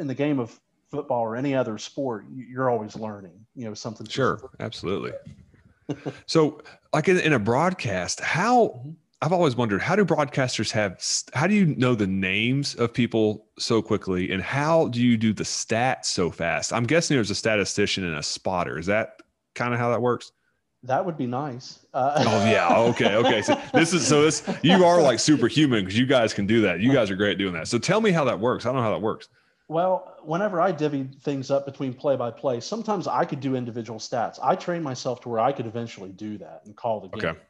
in 0.00 0.08
the 0.08 0.14
game 0.14 0.40
of 0.40 0.58
football 0.90 1.20
or 1.20 1.36
any 1.36 1.54
other 1.54 1.78
sport, 1.78 2.26
you're 2.34 2.68
always 2.68 2.96
learning. 2.96 3.46
You 3.54 3.66
know, 3.66 3.74
something. 3.74 4.08
Sure, 4.08 4.50
absolutely. 4.58 5.12
so, 6.26 6.60
like 6.92 7.06
in, 7.06 7.20
in, 7.20 7.34
a 7.34 7.38
broadcast, 7.38 8.18
how 8.18 8.66
mm-hmm. 8.66 8.90
I've 9.22 9.32
always 9.32 9.54
wondered 9.54 9.80
how 9.80 9.94
do 9.94 10.04
broadcasters 10.04 10.72
have 10.72 11.00
how 11.32 11.46
do 11.46 11.54
you 11.54 11.66
know 11.76 11.94
the 11.94 12.08
names 12.08 12.74
of 12.74 12.92
people 12.92 13.46
so 13.56 13.80
quickly 13.80 14.32
and 14.32 14.42
how 14.42 14.88
do 14.88 15.00
you 15.00 15.16
do 15.16 15.32
the 15.32 15.44
stats 15.44 16.06
so 16.06 16.28
fast? 16.28 16.72
I'm 16.72 16.84
guessing 16.84 17.16
there's 17.16 17.30
a 17.30 17.36
statistician 17.36 18.02
and 18.02 18.16
a 18.16 18.22
spotter. 18.22 18.80
Is 18.80 18.86
that 18.86 19.22
kind 19.54 19.72
of 19.72 19.78
how 19.78 19.90
that 19.90 20.02
works? 20.02 20.32
That 20.82 21.06
would 21.06 21.16
be 21.16 21.28
nice. 21.28 21.78
Uh, 21.94 22.24
oh 22.26 22.50
yeah. 22.50 22.76
Okay. 22.76 23.14
Okay. 23.14 23.42
So 23.42 23.60
this 23.72 23.92
is 23.94 24.04
so 24.04 24.22
this 24.22 24.42
you 24.62 24.84
are 24.84 25.00
like 25.00 25.20
superhuman 25.20 25.84
because 25.84 25.96
you 25.96 26.06
guys 26.06 26.34
can 26.34 26.44
do 26.44 26.60
that. 26.62 26.80
You 26.80 26.92
guys 26.92 27.08
are 27.08 27.16
great 27.16 27.38
doing 27.38 27.52
that. 27.52 27.68
So 27.68 27.78
tell 27.78 28.00
me 28.00 28.10
how 28.10 28.24
that 28.24 28.40
works. 28.40 28.66
I 28.66 28.70
don't 28.70 28.78
know 28.78 28.82
how 28.82 28.90
that 28.90 29.02
works. 29.02 29.28
Well, 29.68 30.16
whenever 30.24 30.60
I 30.60 30.72
divvy 30.72 31.08
things 31.22 31.52
up 31.52 31.64
between 31.64 31.94
play 31.94 32.16
by 32.16 32.32
play, 32.32 32.58
sometimes 32.58 33.06
I 33.06 33.24
could 33.24 33.38
do 33.38 33.54
individual 33.54 34.00
stats. 34.00 34.40
I 34.42 34.56
train 34.56 34.82
myself 34.82 35.20
to 35.20 35.28
where 35.28 35.38
I 35.38 35.52
could 35.52 35.66
eventually 35.66 36.10
do 36.10 36.38
that 36.38 36.62
and 36.64 36.74
call 36.74 37.00
the 37.00 37.08
game. 37.08 37.30
Okay. 37.30 37.40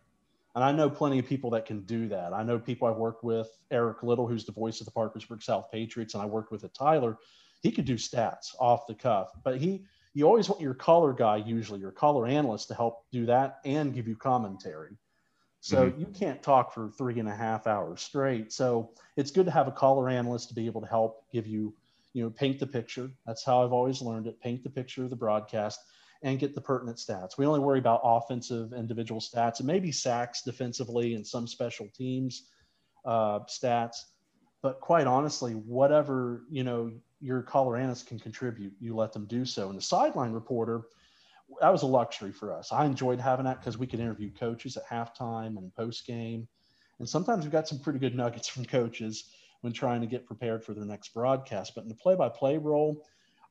And 0.55 0.63
I 0.63 0.73
know 0.73 0.91
plenty 0.91 1.19
of 1.19 1.27
people 1.27 1.51
that 1.51 1.65
can 1.65 1.81
do 1.81 2.09
that. 2.09 2.33
I 2.35 2.43
know 2.43 2.59
people 2.59 2.87
I've 2.87 2.97
worked 2.97 3.25
with, 3.25 3.49
Eric 3.71 4.03
Little, 4.03 4.27
who's 4.27 4.45
the 4.45 4.53
voice 4.53 4.81
of 4.81 4.85
the 4.85 4.93
Parkersburg 4.93 5.43
South 5.43 5.71
Patriots, 5.73 6.15
and 6.15 6.23
I 6.23 6.27
worked 6.27 6.53
with 6.53 6.65
at 6.65 6.75
Tyler. 6.75 7.19
He 7.63 7.71
could 7.71 7.87
do 7.87 7.95
stats 7.95 8.55
off 8.59 8.87
the 8.87 8.95
cuff, 8.95 9.31
but 9.45 9.59
he 9.59 9.87
you 10.15 10.27
always 10.27 10.49
want 10.49 10.61
your 10.61 10.75
color 10.75 11.13
guy, 11.13 11.37
usually 11.37 11.81
your 11.81 11.91
color 11.91 12.27
analyst, 12.27 12.69
to 12.69 12.75
help 12.75 13.07
do 13.11 13.27
that 13.27 13.61
and 13.65 13.95
give 13.95 14.07
you 14.07 14.15
commentary. 14.15 14.97
So 15.61 15.89
mm-hmm. 15.89 16.01
you 16.01 16.07
can't 16.07 16.43
talk 16.43 16.75
for 16.75 16.91
three 16.91 17.19
and 17.19 17.29
a 17.29 17.35
half 17.35 17.67
hours 17.67 18.03
straight. 18.03 18.53
So 18.53 18.91
it's 19.17 19.31
good 19.31 19.47
to 19.47 19.53
have 19.53 19.69
a 19.69 19.73
color 19.73 20.09
analyst 20.09 20.49
to 20.49 20.55
be 20.55 20.67
able 20.67 20.81
to 20.81 20.87
help 20.87 21.25
give 21.33 21.47
you, 21.47 21.73
you 22.13 22.23
know, 22.23 22.31
paint 22.31 22.59
the 22.59 22.67
picture. 22.67 23.11
That's 23.27 23.45
how 23.45 23.65
I've 23.65 23.73
always 23.73 24.03
learned 24.03 24.27
it. 24.27 24.41
Paint 24.41 24.65
the 24.65 24.71
picture 24.71 25.05
of 25.05 25.11
the 25.11 25.17
broadcast 25.17 25.81
and 26.23 26.39
get 26.39 26.55
the 26.55 26.61
pertinent 26.61 26.99
stats. 26.99 27.37
We 27.37 27.47
only 27.47 27.61
worry 27.61 27.79
about 27.79 28.01
offensive 28.05 28.73
individual 28.73 29.21
stats 29.21 29.59
and 29.59 29.67
maybe 29.67 29.91
sacks 29.91 30.43
defensively 30.43 31.15
and 31.15 31.27
some 31.27 31.47
special 31.47 31.89
teams 31.97 32.49
uh, 33.05 33.41
stats. 33.41 33.97
But 34.63 34.81
quite 34.81 35.07
honestly, 35.07 35.55
whatever 35.55 36.45
you 36.51 36.63
know 36.63 36.93
your 37.21 37.43
color 37.43 37.77
analyst 37.77 38.07
can 38.07 38.19
contribute, 38.19 38.73
you 38.81 38.95
let 38.95 39.13
them 39.13 39.27
do 39.27 39.45
so. 39.45 39.69
And 39.69 39.79
the 39.79 39.83
sideline 39.83 40.33
reporter, 40.33 40.83
that 41.61 41.71
was 41.71 41.83
a 41.83 41.87
luxury 41.87 42.33
for 42.33 42.53
us. 42.53 42.73
I 42.73 42.85
enjoyed 42.85 43.21
having 43.21 43.45
that 43.45 43.61
because 43.61 43.79
we 43.79 43.87
could 43.87 44.01
interview 44.01 44.31
coaches 44.33 44.77
at 44.77 44.87
halftime 44.89 45.57
and 45.57 45.75
post 45.75 46.07
game. 46.07 46.47
And 46.99 47.09
sometimes 47.09 47.45
we 47.45 47.51
got 47.51 47.69
some 47.69 47.81
pretty 47.81 47.99
good 47.99 48.15
nuggets 48.15 48.49
from 48.49 48.65
coaches 48.65 49.31
when 49.63 49.73
trying 49.73 50.01
to 50.01 50.07
get 50.07 50.27
prepared 50.27 50.65
for 50.65 50.75
their 50.75 50.85
next 50.85 51.15
broadcast. 51.15 51.73
But 51.75 51.83
in 51.83 51.89
the 51.89 51.95
play 51.95 52.15
by 52.15 52.29
play 52.29 52.59
role, 52.59 53.05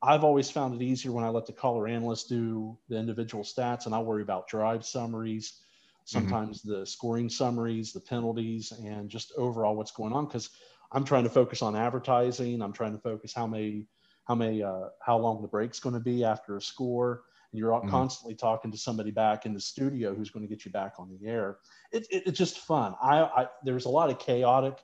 I've 0.03 0.23
always 0.23 0.49
found 0.49 0.73
it 0.73 0.83
easier 0.83 1.11
when 1.11 1.23
I 1.23 1.29
let 1.29 1.45
the 1.45 1.53
color 1.53 1.87
analyst 1.87 2.27
do 2.27 2.77
the 2.89 2.97
individual 2.97 3.43
stats 3.43 3.85
and 3.85 3.93
I 3.93 3.99
worry 3.99 4.23
about 4.23 4.47
drive 4.47 4.83
summaries, 4.83 5.61
sometimes 6.05 6.61
mm-hmm. 6.61 6.79
the 6.79 6.85
scoring 6.85 7.29
summaries, 7.29 7.93
the 7.93 7.99
penalties, 7.99 8.71
and 8.83 9.09
just 9.09 9.31
overall 9.37 9.75
what's 9.75 9.91
going 9.91 10.13
on. 10.13 10.25
Because 10.25 10.49
I'm 10.91 11.03
trying 11.03 11.23
to 11.23 11.29
focus 11.29 11.61
on 11.61 11.75
advertising. 11.75 12.61
I'm 12.61 12.73
trying 12.73 12.93
to 12.93 13.01
focus 13.01 13.33
how 13.33 13.45
many, 13.45 13.87
how 14.25 14.35
many, 14.35 14.63
uh, 14.63 14.89
how 15.05 15.17
long 15.17 15.41
the 15.41 15.47
break's 15.47 15.79
going 15.79 15.93
to 15.93 15.99
be 16.01 16.23
after 16.23 16.57
a 16.57 16.61
score, 16.61 17.23
and 17.51 17.59
you're 17.59 17.71
mm-hmm. 17.71 17.89
constantly 17.89 18.35
talking 18.35 18.71
to 18.71 18.77
somebody 18.77 19.11
back 19.11 19.45
in 19.45 19.53
the 19.53 19.59
studio 19.59 20.15
who's 20.15 20.31
going 20.31 20.45
to 20.45 20.49
get 20.49 20.65
you 20.65 20.71
back 20.71 20.93
on 20.97 21.09
the 21.09 21.29
air. 21.29 21.57
It, 21.91 22.07
it, 22.09 22.23
it's 22.25 22.37
just 22.39 22.57
fun. 22.59 22.95
I, 23.01 23.21
I 23.21 23.47
there's 23.63 23.85
a 23.85 23.89
lot 23.89 24.09
of 24.09 24.17
chaotic 24.17 24.79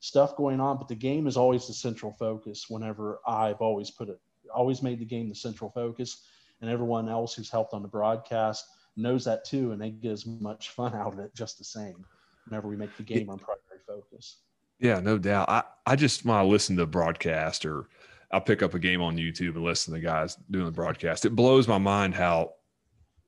stuff 0.00 0.34
going 0.36 0.60
on, 0.60 0.78
but 0.78 0.88
the 0.88 0.94
game 0.94 1.26
is 1.26 1.36
always 1.36 1.66
the 1.66 1.74
central 1.74 2.12
focus. 2.12 2.66
Whenever 2.68 3.20
I've 3.26 3.60
always 3.60 3.90
put 3.90 4.08
it, 4.08 4.18
always 4.54 4.82
made 4.82 4.98
the 4.98 5.04
game 5.04 5.28
the 5.28 5.34
central 5.34 5.70
focus, 5.70 6.24
and 6.60 6.70
everyone 6.70 7.08
else 7.08 7.34
who's 7.34 7.50
helped 7.50 7.74
on 7.74 7.82
the 7.82 7.88
broadcast 7.88 8.66
knows 8.96 9.24
that 9.24 9.44
too, 9.44 9.72
and 9.72 9.80
they 9.80 9.90
get 9.90 10.12
as 10.12 10.26
much 10.26 10.70
fun 10.76 10.94
out 10.94 11.14
of 11.14 11.18
it 11.18 11.34
just 11.34 11.58
the 11.58 11.64
same. 11.64 12.04
Whenever 12.46 12.68
we 12.68 12.76
make 12.76 12.96
the 12.96 13.02
game 13.04 13.30
our 13.30 13.36
primary 13.36 13.80
focus. 13.86 14.38
Yeah, 14.80 14.98
no 14.98 15.16
doubt. 15.16 15.48
I, 15.48 15.62
I 15.86 15.94
just 15.94 16.24
when 16.24 16.36
I 16.36 16.42
listen 16.42 16.76
to 16.76 16.82
the 16.82 16.86
broadcast 16.86 17.64
or 17.64 17.88
I'll 18.32 18.40
pick 18.40 18.62
up 18.62 18.74
a 18.74 18.78
game 18.78 19.00
on 19.00 19.16
YouTube 19.16 19.54
and 19.54 19.62
listen 19.62 19.94
to 19.94 20.00
the 20.00 20.04
guys 20.04 20.36
doing 20.50 20.64
the 20.64 20.72
broadcast. 20.72 21.24
It 21.24 21.36
blows 21.36 21.68
my 21.68 21.78
mind 21.78 22.14
how 22.14 22.54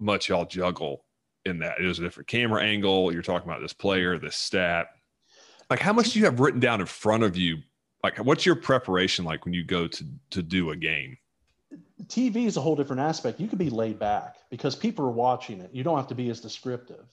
much 0.00 0.28
y'all 0.28 0.46
juggle 0.46 1.04
in 1.44 1.58
that. 1.60 1.78
It 1.78 1.86
is 1.86 1.98
a 1.98 2.02
different 2.02 2.26
camera 2.26 2.62
angle. 2.62 3.12
You're 3.12 3.22
talking 3.22 3.48
about 3.48 3.60
this 3.60 3.72
player, 3.72 4.18
this 4.18 4.36
stat. 4.36 4.88
Like 5.70 5.80
how 5.80 5.92
much 5.92 6.12
do 6.12 6.18
you 6.18 6.24
have 6.24 6.40
written 6.40 6.60
down 6.60 6.80
in 6.80 6.86
front 6.86 7.22
of 7.22 7.36
you? 7.36 7.58
Like 8.04 8.18
what's 8.18 8.44
your 8.44 8.54
preparation 8.54 9.24
like 9.24 9.46
when 9.46 9.54
you 9.54 9.64
go 9.64 9.88
to 9.88 10.04
to 10.30 10.42
do 10.42 10.70
a 10.70 10.76
game? 10.76 11.16
TV 12.04 12.44
is 12.44 12.58
a 12.58 12.60
whole 12.60 12.76
different 12.76 13.00
aspect. 13.00 13.40
You 13.40 13.48
can 13.48 13.56
be 13.56 13.70
laid 13.70 13.98
back 13.98 14.36
because 14.50 14.76
people 14.76 15.06
are 15.06 15.10
watching 15.10 15.58
it. 15.60 15.70
You 15.72 15.82
don't 15.84 15.96
have 15.96 16.08
to 16.08 16.14
be 16.14 16.28
as 16.28 16.38
descriptive. 16.38 17.06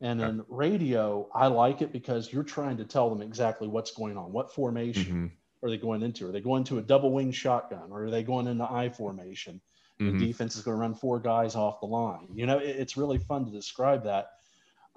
And 0.00 0.22
in 0.22 0.44
radio, 0.48 1.28
I 1.34 1.48
like 1.48 1.82
it 1.82 1.92
because 1.92 2.32
you're 2.32 2.44
trying 2.44 2.78
to 2.78 2.84
tell 2.84 3.10
them 3.10 3.20
exactly 3.20 3.68
what's 3.68 3.90
going 3.90 4.16
on, 4.16 4.32
what 4.32 4.54
formation 4.54 5.04
mm-hmm. 5.04 5.66
are 5.66 5.68
they 5.68 5.76
going 5.76 6.02
into? 6.02 6.26
Are 6.26 6.32
they 6.32 6.40
going 6.40 6.64
to 6.64 6.78
a 6.78 6.82
double 6.82 7.12
wing 7.12 7.30
shotgun 7.30 7.90
or 7.90 8.04
are 8.04 8.10
they 8.10 8.22
going 8.22 8.46
into 8.46 8.64
I 8.64 8.88
formation? 8.88 9.60
Mm-hmm. 10.00 10.18
The 10.18 10.26
defense 10.26 10.56
is 10.56 10.62
going 10.62 10.76
to 10.76 10.80
run 10.80 10.94
four 10.94 11.18
guys 11.20 11.56
off 11.56 11.80
the 11.80 11.86
line. 11.86 12.28
You 12.32 12.46
know, 12.46 12.58
it, 12.58 12.76
it's 12.76 12.96
really 12.96 13.18
fun 13.18 13.44
to 13.44 13.50
describe 13.50 14.04
that. 14.04 14.30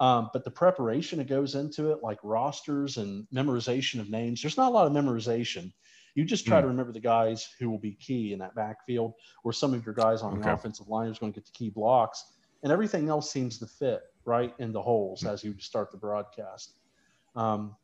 Um, 0.02 0.30
but 0.32 0.42
the 0.42 0.50
preparation 0.50 1.18
that 1.18 1.28
goes 1.28 1.54
into 1.54 1.92
it, 1.92 2.02
like 2.02 2.18
rosters 2.24 2.96
and 2.96 3.24
memorization 3.32 4.00
of 4.00 4.10
names, 4.10 4.42
there's 4.42 4.56
not 4.56 4.70
a 4.70 4.74
lot 4.74 4.88
of 4.88 4.92
memorization. 4.92 5.72
You 6.16 6.24
just 6.24 6.44
try 6.44 6.58
mm. 6.58 6.62
to 6.62 6.66
remember 6.66 6.90
the 6.90 6.98
guys 6.98 7.48
who 7.60 7.70
will 7.70 7.78
be 7.78 7.92
key 7.92 8.32
in 8.32 8.40
that 8.40 8.56
backfield, 8.56 9.14
or 9.44 9.52
some 9.52 9.72
of 9.72 9.86
your 9.86 9.94
guys 9.94 10.22
on 10.22 10.32
okay. 10.32 10.42
the 10.42 10.52
offensive 10.54 10.88
line 10.88 11.06
who's 11.06 11.20
going 11.20 11.32
to 11.32 11.38
get 11.38 11.46
the 11.46 11.52
key 11.52 11.70
blocks, 11.70 12.32
and 12.64 12.72
everything 12.72 13.08
else 13.08 13.30
seems 13.30 13.58
to 13.58 13.66
fit 13.66 14.02
right 14.24 14.52
in 14.58 14.72
the 14.72 14.82
holes 14.82 15.24
as 15.24 15.44
you 15.44 15.54
start 15.60 15.92
the 15.92 15.98
broadcast. 15.98 16.74
Um, 17.36 17.76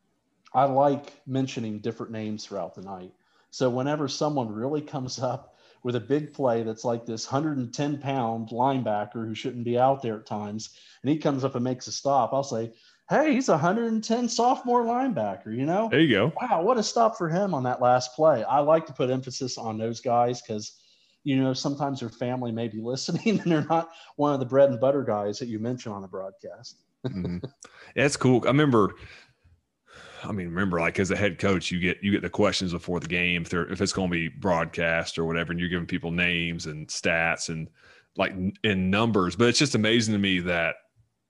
I 0.53 0.65
like 0.65 1.21
mentioning 1.25 1.79
different 1.79 2.11
names 2.11 2.45
throughout 2.45 2.75
the 2.75 2.81
night. 2.81 3.13
So 3.51 3.69
whenever 3.69 4.09
someone 4.09 4.51
really 4.51 4.81
comes 4.81 5.19
up 5.19 5.55
with 5.83 5.95
a 5.95 5.99
big 5.99 6.33
play 6.33 6.63
that's 6.63 6.83
like 6.83 7.05
this 7.05 7.31
110 7.31 7.97
pound 7.99 8.49
linebacker 8.49 9.25
who 9.25 9.35
shouldn't 9.35 9.65
be 9.65 9.77
out 9.77 10.01
there 10.01 10.19
at 10.19 10.25
times, 10.25 10.69
and 11.01 11.09
he 11.09 11.17
comes 11.17 11.43
up 11.43 11.55
and 11.55 11.63
makes 11.63 11.87
a 11.87 11.91
stop, 11.91 12.33
I'll 12.33 12.43
say, 12.43 12.73
Hey, 13.09 13.33
he's 13.33 13.49
a 13.49 13.53
110 13.53 14.29
sophomore 14.29 14.83
linebacker, 14.83 15.55
you 15.55 15.65
know? 15.65 15.89
There 15.89 15.99
you 15.99 16.15
go. 16.15 16.33
Wow, 16.39 16.61
what 16.61 16.77
a 16.77 16.83
stop 16.83 17.17
for 17.17 17.27
him 17.27 17.55
on 17.55 17.63
that 17.63 17.81
last 17.81 18.13
play. 18.13 18.43
I 18.43 18.59
like 18.59 18.85
to 18.85 18.93
put 18.93 19.09
emphasis 19.09 19.57
on 19.57 19.79
those 19.79 19.99
guys 19.99 20.43
because 20.43 20.79
you 21.23 21.41
know, 21.41 21.53
sometimes 21.53 21.99
their 21.99 22.09
family 22.09 22.51
may 22.51 22.67
be 22.67 22.79
listening 22.81 23.39
and 23.39 23.51
they're 23.51 23.65
not 23.65 23.89
one 24.15 24.33
of 24.33 24.39
the 24.39 24.45
bread 24.45 24.69
and 24.69 24.79
butter 24.79 25.03
guys 25.03 25.39
that 25.39 25.47
you 25.47 25.59
mention 25.59 25.91
on 25.91 26.01
the 26.01 26.07
broadcast. 26.07 26.77
mm-hmm. 27.05 27.37
It's 27.95 28.17
cool. 28.17 28.41
I 28.45 28.47
remember, 28.47 28.95
I 30.23 30.31
mean, 30.31 30.47
remember, 30.47 30.79
like 30.79 30.99
as 30.99 31.11
a 31.11 31.15
head 31.15 31.39
coach, 31.39 31.71
you 31.71 31.79
get 31.79 32.01
you 32.01 32.11
get 32.11 32.21
the 32.21 32.29
questions 32.29 32.71
before 32.71 32.99
the 32.99 33.07
game 33.07 33.43
if 33.43 33.49
they're 33.49 33.71
if 33.71 33.81
it's 33.81 33.93
going 33.93 34.09
to 34.09 34.13
be 34.13 34.27
broadcast 34.27 35.17
or 35.17 35.25
whatever, 35.25 35.51
and 35.51 35.59
you're 35.59 35.69
giving 35.69 35.87
people 35.87 36.11
names 36.11 36.65
and 36.65 36.87
stats 36.87 37.49
and 37.49 37.69
like 38.17 38.33
in 38.63 38.89
numbers. 38.89 39.35
But 39.35 39.49
it's 39.49 39.59
just 39.59 39.75
amazing 39.75 40.13
to 40.13 40.19
me 40.19 40.39
that 40.41 40.75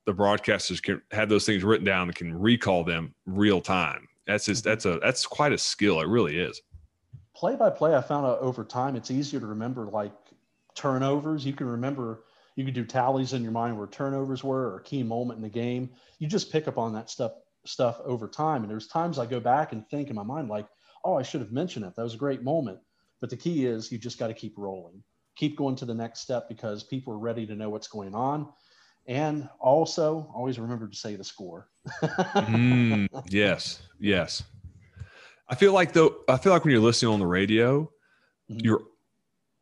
the 0.06 0.13
broadcasters 0.13 0.82
can 0.82 1.02
have 1.12 1.30
those 1.30 1.45
things 1.45 1.63
written 1.63 1.86
down 1.86 2.08
and 2.08 2.15
can 2.15 2.34
recall 2.34 2.84
them 2.84 3.13
real 3.25 3.62
time. 3.62 4.08
That's 4.28 4.45
just 4.45 4.63
mm-hmm. 4.63 4.69
that's 4.69 4.86
a 4.86 4.99
that's 5.02 5.25
quite 5.25 5.54
a 5.54 5.58
skill. 5.58 6.02
It 6.02 6.08
really 6.08 6.38
is 6.38 6.62
play 7.39 7.56
by 7.56 7.69
play, 7.69 7.95
I 7.95 8.02
found 8.02 8.25
out 8.25 8.39
over 8.39 8.65
time 8.65 8.97
it's 8.97 9.10
easier 9.10 9.39
to 9.39 9.45
remember 9.45 9.86
like 9.86 10.12
turnovers. 10.75 11.45
You 11.45 11.54
can 11.54 11.67
remember, 11.67 12.25
you 12.58 12.65
can 12.65 12.73
do 12.73 12.84
tallies 12.84 13.32
in 13.32 13.43
your 13.43 13.54
mind 13.54 13.78
where 13.78 13.88
turnovers 13.88 14.43
were 14.43 14.71
or 14.71 14.78
a 14.80 14.84
key 14.84 15.04
moment 15.04 15.38
in 15.38 15.43
the 15.43 15.49
game. 15.49 15.89
You 16.17 16.28
just 16.28 16.52
pick 16.52 16.67
up 16.67 16.78
on 16.78 16.91
that 16.93 17.10
stuff 17.10 17.32
stuff 17.65 18.00
over 18.04 18.28
time. 18.28 18.62
And 18.63 18.72
there's 18.72 18.88
times 18.88 19.19
I 19.19 19.26
go 19.26 19.39
back 19.39 19.74
and 19.74 19.88
think 19.89 20.10
in 20.10 20.15
my 20.15 20.24
mind 20.24 20.50
like, 20.50 20.67
oh, 21.04 21.15
I 21.15 21.24
should 21.24 21.41
have 21.41 21.52
mentioned 21.52 21.86
it. 21.86 21.95
That 21.95 22.04
was 22.04 22.13
a 22.13 22.17
great 22.17 22.43
moment. 22.43 22.80
But 23.22 23.30
the 23.30 23.38
key 23.38 23.65
is 23.65 23.91
you 23.91 23.98
just 23.98 24.17
got 24.17 24.28
to 24.28 24.34
keep 24.34 24.58
rolling, 24.58 25.04
keep 25.36 25.58
going 25.58 25.76
to 25.78 25.86
the 25.86 25.93
next 25.93 26.22
step 26.22 26.48
because 26.48 26.84
people 26.84 27.13
are 27.13 27.19
ready 27.19 27.45
to 27.45 27.56
know 27.56 27.69
what's 27.69 27.88
going 27.88 28.15
on. 28.15 28.48
And 29.08 29.50
also, 29.60 30.32
always 30.36 30.60
remember 30.60 30.88
to 30.88 30.95
say 30.95 31.15
the 31.15 31.24
score. 31.24 31.67
mm, 32.04 33.08
yes, 33.28 33.82
yes. 34.00 34.43
I 35.48 35.56
feel 35.56 35.74
like 35.74 35.93
though 35.93 36.17
I 36.28 36.38
feel 36.38 36.54
like 36.54 36.63
when 36.63 36.72
you're 36.72 36.82
listening 36.82 37.13
on 37.13 37.19
the 37.19 37.26
radio, 37.26 37.91
mm-hmm. 38.52 38.60
you're 38.60 38.84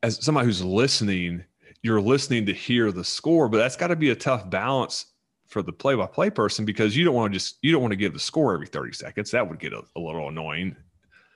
as 0.03 0.23
somebody 0.23 0.45
who's 0.45 0.63
listening, 0.63 1.45
you're 1.81 2.01
listening 2.01 2.45
to 2.47 2.53
hear 2.53 2.91
the 2.91 3.03
score, 3.03 3.47
but 3.47 3.57
that's 3.57 3.77
got 3.77 3.87
to 3.87 3.95
be 3.95 4.09
a 4.09 4.15
tough 4.15 4.49
balance 4.49 5.05
for 5.47 5.61
the 5.61 5.71
play-by-play 5.71 6.29
person 6.31 6.65
because 6.65 6.95
you 6.95 7.05
don't 7.05 7.15
want 7.15 7.31
to 7.31 7.39
just 7.39 7.57
you 7.61 7.71
don't 7.71 7.81
want 7.81 7.91
to 7.91 7.97
give 7.97 8.13
the 8.13 8.19
score 8.19 8.53
every 8.53 8.67
30 8.67 8.93
seconds. 8.93 9.31
That 9.31 9.47
would 9.47 9.59
get 9.59 9.73
a, 9.73 9.81
a 9.95 9.99
little 9.99 10.27
annoying. 10.27 10.75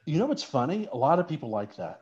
You 0.06 0.18
know 0.18 0.26
what's 0.26 0.44
funny? 0.44 0.88
A 0.92 0.98
lot 0.98 1.20
of 1.20 1.28
people 1.28 1.50
like 1.50 1.76
that. 1.76 2.00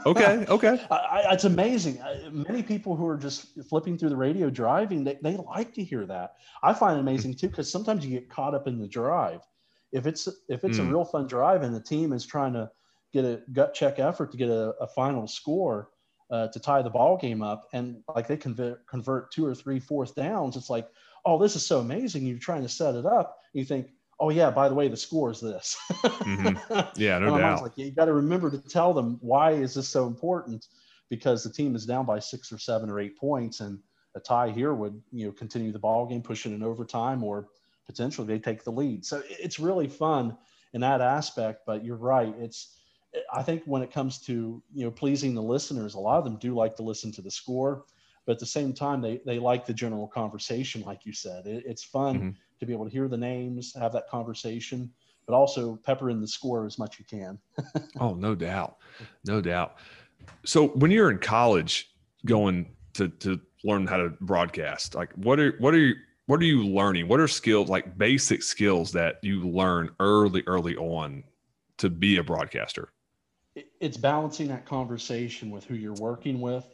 okay, 0.06 0.46
okay. 0.48 0.80
I, 0.90 1.26
it's 1.30 1.44
amazing. 1.44 2.00
Many 2.32 2.62
people 2.62 2.96
who 2.96 3.06
are 3.06 3.18
just 3.18 3.48
flipping 3.68 3.98
through 3.98 4.08
the 4.08 4.16
radio 4.16 4.48
driving, 4.48 5.04
they, 5.04 5.18
they 5.22 5.36
like 5.36 5.74
to 5.74 5.84
hear 5.84 6.06
that. 6.06 6.36
I 6.62 6.72
find 6.72 6.96
it 6.96 7.00
amazing 7.00 7.34
too 7.34 7.48
because 7.48 7.70
sometimes 7.70 8.04
you 8.04 8.10
get 8.10 8.30
caught 8.30 8.54
up 8.54 8.66
in 8.66 8.78
the 8.78 8.88
drive 8.88 9.42
if 9.92 10.06
it's 10.06 10.28
if 10.48 10.64
it's 10.64 10.78
mm. 10.78 10.80
a 10.80 10.84
hmm. 10.84 10.90
real 10.90 11.04
fun 11.04 11.26
drive 11.26 11.62
and 11.62 11.74
the 11.74 11.80
team 11.80 12.12
is 12.12 12.26
trying 12.26 12.52
to 12.52 12.70
get 13.12 13.24
a 13.24 13.40
gut 13.52 13.72
check 13.72 13.98
effort 13.98 14.30
to 14.32 14.36
get 14.36 14.48
a, 14.48 14.74
a 14.80 14.86
final 14.88 15.26
score 15.26 15.90
uh, 16.30 16.48
to 16.48 16.58
tie 16.58 16.82
the 16.82 16.90
ball 16.90 17.16
game 17.16 17.42
up 17.42 17.68
and 17.72 18.02
like 18.14 18.26
they 18.26 18.36
convert 18.36 18.86
convert 18.86 19.30
two 19.30 19.46
or 19.46 19.54
three 19.54 19.78
fourth 19.78 20.14
downs 20.14 20.56
it's 20.56 20.70
like 20.70 20.88
oh 21.24 21.38
this 21.38 21.56
is 21.56 21.64
so 21.64 21.80
amazing 21.80 22.26
you're 22.26 22.38
trying 22.38 22.62
to 22.62 22.68
set 22.68 22.94
it 22.94 23.06
up 23.06 23.38
you 23.52 23.64
think 23.64 23.90
oh 24.18 24.30
yeah 24.30 24.50
by 24.50 24.68
the 24.68 24.74
way 24.74 24.88
the 24.88 24.96
score 24.96 25.30
is 25.30 25.40
this 25.40 25.76
mm-hmm. 25.92 27.00
yeah 27.00 27.18
no 27.20 27.38
doubt 27.38 27.62
like 27.62 27.76
you 27.76 27.90
got 27.90 28.06
to 28.06 28.12
remember 28.12 28.50
to 28.50 28.58
tell 28.58 28.92
them 28.92 29.18
why 29.20 29.52
is 29.52 29.74
this 29.74 29.88
so 29.88 30.06
important 30.06 30.66
because 31.08 31.44
the 31.44 31.52
team 31.52 31.76
is 31.76 31.86
down 31.86 32.04
by 32.04 32.18
six 32.18 32.50
or 32.50 32.58
seven 32.58 32.90
or 32.90 32.98
eight 32.98 33.16
points 33.16 33.60
and 33.60 33.78
a 34.16 34.20
tie 34.20 34.50
here 34.50 34.74
would 34.74 35.00
you 35.12 35.26
know 35.26 35.32
continue 35.32 35.70
the 35.70 35.78
ball 35.78 36.06
game 36.06 36.22
pushing 36.22 36.54
in 36.54 36.62
overtime 36.62 37.22
or 37.22 37.48
potentially 37.86 38.26
they 38.26 38.38
take 38.38 38.64
the 38.64 38.72
lead. 38.72 39.04
So 39.06 39.22
it's 39.28 39.58
really 39.58 39.88
fun 39.88 40.36
in 40.74 40.80
that 40.80 41.00
aspect. 41.00 41.62
But 41.66 41.84
you're 41.84 41.96
right. 41.96 42.34
It's 42.38 42.76
I 43.32 43.42
think 43.42 43.62
when 43.64 43.82
it 43.82 43.90
comes 43.90 44.18
to 44.22 44.62
you 44.72 44.84
know 44.84 44.90
pleasing 44.90 45.34
the 45.34 45.42
listeners, 45.42 45.94
a 45.94 45.98
lot 45.98 46.18
of 46.18 46.24
them 46.24 46.36
do 46.36 46.54
like 46.54 46.76
to 46.76 46.82
listen 46.82 47.12
to 47.12 47.22
the 47.22 47.30
score, 47.30 47.84
but 48.24 48.32
at 48.32 48.38
the 48.38 48.46
same 48.46 48.72
time 48.72 49.00
they 49.00 49.20
they 49.24 49.38
like 49.38 49.66
the 49.66 49.74
general 49.74 50.08
conversation, 50.08 50.82
like 50.82 51.06
you 51.06 51.12
said. 51.12 51.46
It, 51.46 51.64
it's 51.66 51.84
fun 51.84 52.16
mm-hmm. 52.16 52.30
to 52.60 52.66
be 52.66 52.72
able 52.72 52.84
to 52.84 52.90
hear 52.90 53.08
the 53.08 53.16
names, 53.16 53.74
have 53.78 53.92
that 53.92 54.08
conversation, 54.08 54.90
but 55.26 55.34
also 55.34 55.76
pepper 55.76 56.10
in 56.10 56.20
the 56.20 56.28
score 56.28 56.66
as 56.66 56.78
much 56.78 56.98
you 56.98 57.04
can. 57.04 57.38
oh, 58.00 58.14
no 58.14 58.34
doubt, 58.34 58.78
no 59.24 59.40
doubt. 59.40 59.76
So 60.44 60.68
when 60.68 60.90
you're 60.90 61.10
in 61.10 61.18
college, 61.18 61.90
going 62.24 62.74
to 62.94 63.08
to 63.08 63.40
learn 63.64 63.86
how 63.86 63.96
to 63.96 64.10
broadcast, 64.20 64.94
like 64.94 65.12
what 65.14 65.40
are 65.40 65.56
what 65.58 65.74
are 65.74 65.78
you 65.78 65.94
what 66.26 66.40
are 66.40 66.44
you 66.44 66.66
learning? 66.66 67.08
What 67.08 67.20
are 67.20 67.28
skills 67.28 67.68
like 67.68 67.96
basic 67.96 68.42
skills 68.42 68.92
that 68.92 69.18
you 69.22 69.48
learn 69.48 69.90
early, 70.00 70.42
early 70.46 70.76
on 70.76 71.22
to 71.78 71.88
be 71.88 72.16
a 72.16 72.24
broadcaster? 72.24 72.92
It's 73.80 73.96
balancing 73.96 74.48
that 74.48 74.66
conversation 74.66 75.50
with 75.50 75.64
who 75.64 75.74
you're 75.74 75.94
working 75.94 76.40
with 76.40 76.64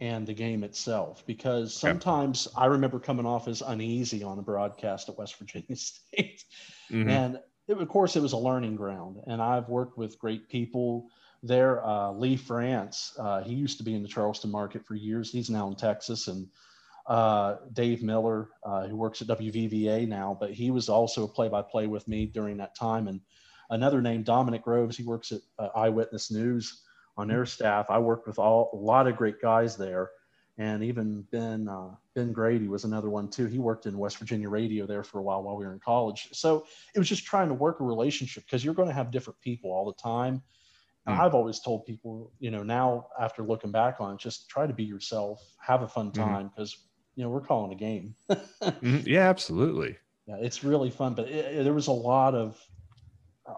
and 0.00 0.26
the 0.26 0.34
game 0.34 0.64
itself. 0.64 1.24
Because 1.26 1.74
sometimes. 1.74 2.48
I 2.56 2.66
remember 2.66 2.98
coming 2.98 3.26
off 3.26 3.48
as 3.48 3.62
uneasy 3.62 4.22
on 4.22 4.38
a 4.38 4.42
broadcast 4.42 5.08
at 5.08 5.18
West 5.18 5.36
Virginia 5.38 5.76
State. 5.76 6.44
Mm-hmm. 6.90 7.08
And 7.08 7.40
it, 7.68 7.78
of 7.78 7.88
course, 7.88 8.16
it 8.16 8.20
was 8.20 8.32
a 8.32 8.38
learning 8.38 8.76
ground. 8.76 9.20
And 9.26 9.42
I've 9.42 9.68
worked 9.68 9.98
with 9.98 10.18
great 10.18 10.48
people 10.48 11.08
there. 11.42 11.84
Uh, 11.84 12.12
Lee 12.12 12.36
France, 12.36 13.14
uh, 13.18 13.42
he 13.42 13.54
used 13.54 13.78
to 13.78 13.84
be 13.84 13.94
in 13.94 14.02
the 14.02 14.08
Charleston 14.08 14.50
market 14.50 14.86
for 14.86 14.94
years. 14.94 15.30
He's 15.30 15.50
now 15.50 15.68
in 15.68 15.76
Texas. 15.76 16.28
And 16.28 16.48
uh, 17.06 17.56
Dave 17.72 18.02
Miller, 18.02 18.50
uh, 18.62 18.86
who 18.86 18.96
works 18.96 19.22
at 19.22 19.28
WVVA 19.28 20.06
now, 20.06 20.36
but 20.38 20.52
he 20.52 20.70
was 20.70 20.88
also 20.88 21.24
a 21.24 21.28
play-by-play 21.28 21.86
with 21.86 22.06
me 22.06 22.26
during 22.26 22.58
that 22.58 22.74
time. 22.74 23.08
And 23.08 23.20
another 23.70 24.02
name, 24.02 24.22
Dominic 24.22 24.64
Groves, 24.64 24.96
he 24.96 25.02
works 25.02 25.32
at 25.32 25.40
uh, 25.58 25.68
Eyewitness 25.74 26.30
News 26.30 26.82
on 27.16 27.28
their 27.28 27.46
staff. 27.46 27.86
I 27.90 27.98
worked 27.98 28.26
with 28.26 28.38
all, 28.38 28.70
a 28.72 28.76
lot 28.76 29.06
of 29.06 29.16
great 29.16 29.40
guys 29.40 29.76
there, 29.76 30.10
and 30.56 30.82
even 30.82 31.22
Ben 31.30 31.68
uh, 31.68 31.90
Ben 32.14 32.32
Grady 32.32 32.68
was 32.68 32.84
another 32.84 33.10
one 33.10 33.28
too. 33.28 33.46
He 33.46 33.58
worked 33.58 33.86
in 33.86 33.96
West 33.98 34.18
Virginia 34.18 34.48
radio 34.48 34.86
there 34.86 35.04
for 35.04 35.18
a 35.18 35.22
while 35.22 35.42
while 35.42 35.56
we 35.56 35.64
were 35.64 35.72
in 35.72 35.80
college. 35.80 36.28
So 36.32 36.66
it 36.94 36.98
was 36.98 37.08
just 37.08 37.24
trying 37.24 37.48
to 37.48 37.54
work 37.54 37.80
a 37.80 37.84
relationship 37.84 38.44
because 38.44 38.64
you're 38.64 38.74
going 38.74 38.88
to 38.88 38.94
have 38.94 39.10
different 39.10 39.40
people 39.40 39.70
all 39.70 39.86
the 39.86 40.02
time. 40.02 40.42
Mm. 41.08 41.18
I've 41.18 41.34
always 41.34 41.60
told 41.60 41.86
people, 41.86 42.32
you 42.38 42.50
know, 42.50 42.62
now 42.62 43.06
after 43.18 43.42
looking 43.42 43.70
back 43.70 43.96
on 44.00 44.14
it, 44.14 44.20
just 44.20 44.48
try 44.48 44.66
to 44.66 44.72
be 44.72 44.84
yourself, 44.84 45.42
have 45.58 45.82
a 45.82 45.88
fun 45.88 46.10
mm-hmm. 46.10 46.22
time 46.22 46.48
because, 46.48 46.74
mm-hmm. 46.74 47.20
you 47.20 47.24
know, 47.24 47.30
we're 47.30 47.40
calling 47.40 47.72
a 47.72 47.76
game. 47.76 48.14
mm-hmm. 48.30 48.98
Yeah, 49.06 49.28
absolutely. 49.28 49.96
Yeah, 50.26 50.36
it's 50.40 50.62
really 50.62 50.90
fun. 50.90 51.14
But 51.14 51.28
it, 51.28 51.44
it, 51.56 51.64
there 51.64 51.72
was 51.72 51.86
a 51.86 51.92
lot 51.92 52.34
of, 52.34 52.62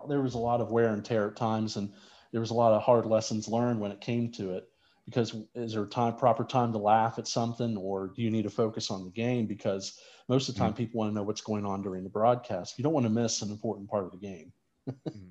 there 0.08 0.20
was 0.20 0.34
a 0.34 0.38
lot 0.38 0.60
of 0.60 0.70
wear 0.70 0.88
and 0.88 1.04
tear 1.04 1.28
at 1.28 1.36
times. 1.36 1.76
And 1.76 1.92
there 2.32 2.40
was 2.40 2.50
a 2.50 2.54
lot 2.54 2.72
of 2.72 2.82
hard 2.82 3.06
lessons 3.06 3.48
learned 3.48 3.80
when 3.80 3.90
it 3.90 4.00
came 4.00 4.30
to 4.32 4.54
it 4.54 4.68
because 5.04 5.34
is 5.54 5.72
there 5.72 5.86
time 5.86 6.14
proper 6.14 6.44
time 6.44 6.72
to 6.72 6.78
laugh 6.78 7.18
at 7.18 7.26
something 7.26 7.76
or 7.76 8.12
do 8.14 8.22
you 8.22 8.30
need 8.30 8.42
to 8.42 8.50
focus 8.50 8.90
on 8.90 9.04
the 9.04 9.10
game 9.10 9.46
because 9.46 9.98
most 10.28 10.48
of 10.48 10.54
the 10.54 10.58
time 10.58 10.70
mm-hmm. 10.70 10.76
people 10.76 10.98
want 10.98 11.10
to 11.10 11.14
know 11.14 11.22
what's 11.22 11.40
going 11.40 11.66
on 11.66 11.82
during 11.82 12.04
the 12.04 12.10
broadcast 12.10 12.78
you 12.78 12.84
don't 12.84 12.92
want 12.92 13.04
to 13.04 13.10
miss 13.10 13.42
an 13.42 13.50
important 13.50 13.88
part 13.88 14.04
of 14.04 14.12
the 14.12 14.18
game 14.18 14.52
mm-hmm. 14.90 15.30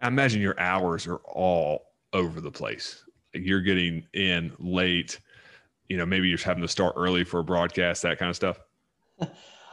i 0.00 0.08
imagine 0.08 0.40
your 0.40 0.58
hours 0.58 1.06
are 1.06 1.20
all 1.26 1.92
over 2.12 2.40
the 2.40 2.50
place 2.50 3.04
you're 3.34 3.60
getting 3.60 4.04
in 4.14 4.52
late 4.58 5.18
you 5.88 5.96
know 5.96 6.06
maybe 6.06 6.28
you're 6.28 6.38
having 6.38 6.62
to 6.62 6.68
start 6.68 6.94
early 6.96 7.24
for 7.24 7.40
a 7.40 7.44
broadcast 7.44 8.02
that 8.02 8.18
kind 8.18 8.30
of 8.30 8.36
stuff 8.36 8.58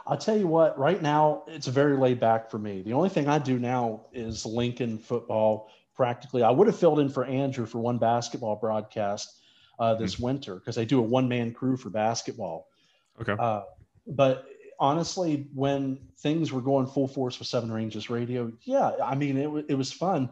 I'll 0.08 0.16
tell 0.16 0.38
you 0.38 0.46
what, 0.46 0.78
right 0.78 1.00
now 1.02 1.42
it's 1.46 1.66
very 1.66 1.96
laid 1.96 2.18
back 2.18 2.50
for 2.50 2.58
me. 2.58 2.80
The 2.80 2.94
only 2.94 3.10
thing 3.10 3.28
I 3.28 3.38
do 3.38 3.58
now 3.58 4.06
is 4.12 4.46
Lincoln 4.46 4.96
football 4.98 5.70
practically. 5.94 6.42
I 6.42 6.50
would 6.50 6.66
have 6.66 6.78
filled 6.78 6.98
in 6.98 7.10
for 7.10 7.26
Andrew 7.26 7.66
for 7.66 7.78
one 7.78 7.98
basketball 7.98 8.56
broadcast 8.56 9.38
uh, 9.78 9.94
this 9.94 10.14
mm-hmm. 10.14 10.24
winter 10.24 10.54
because 10.54 10.78
I 10.78 10.84
do 10.84 10.98
a 10.98 11.02
one 11.02 11.28
man 11.28 11.52
crew 11.52 11.76
for 11.76 11.90
basketball. 11.90 12.68
Okay. 13.20 13.34
Uh, 13.38 13.62
but 14.06 14.46
honestly, 14.80 15.48
when 15.54 15.98
things 16.20 16.52
were 16.52 16.62
going 16.62 16.86
full 16.86 17.08
force 17.08 17.38
with 17.38 17.48
Seven 17.48 17.70
Ranges 17.70 18.08
Radio, 18.08 18.50
yeah, 18.62 18.92
I 19.04 19.14
mean, 19.14 19.36
it, 19.36 19.66
it 19.68 19.74
was 19.74 19.92
fun, 19.92 20.30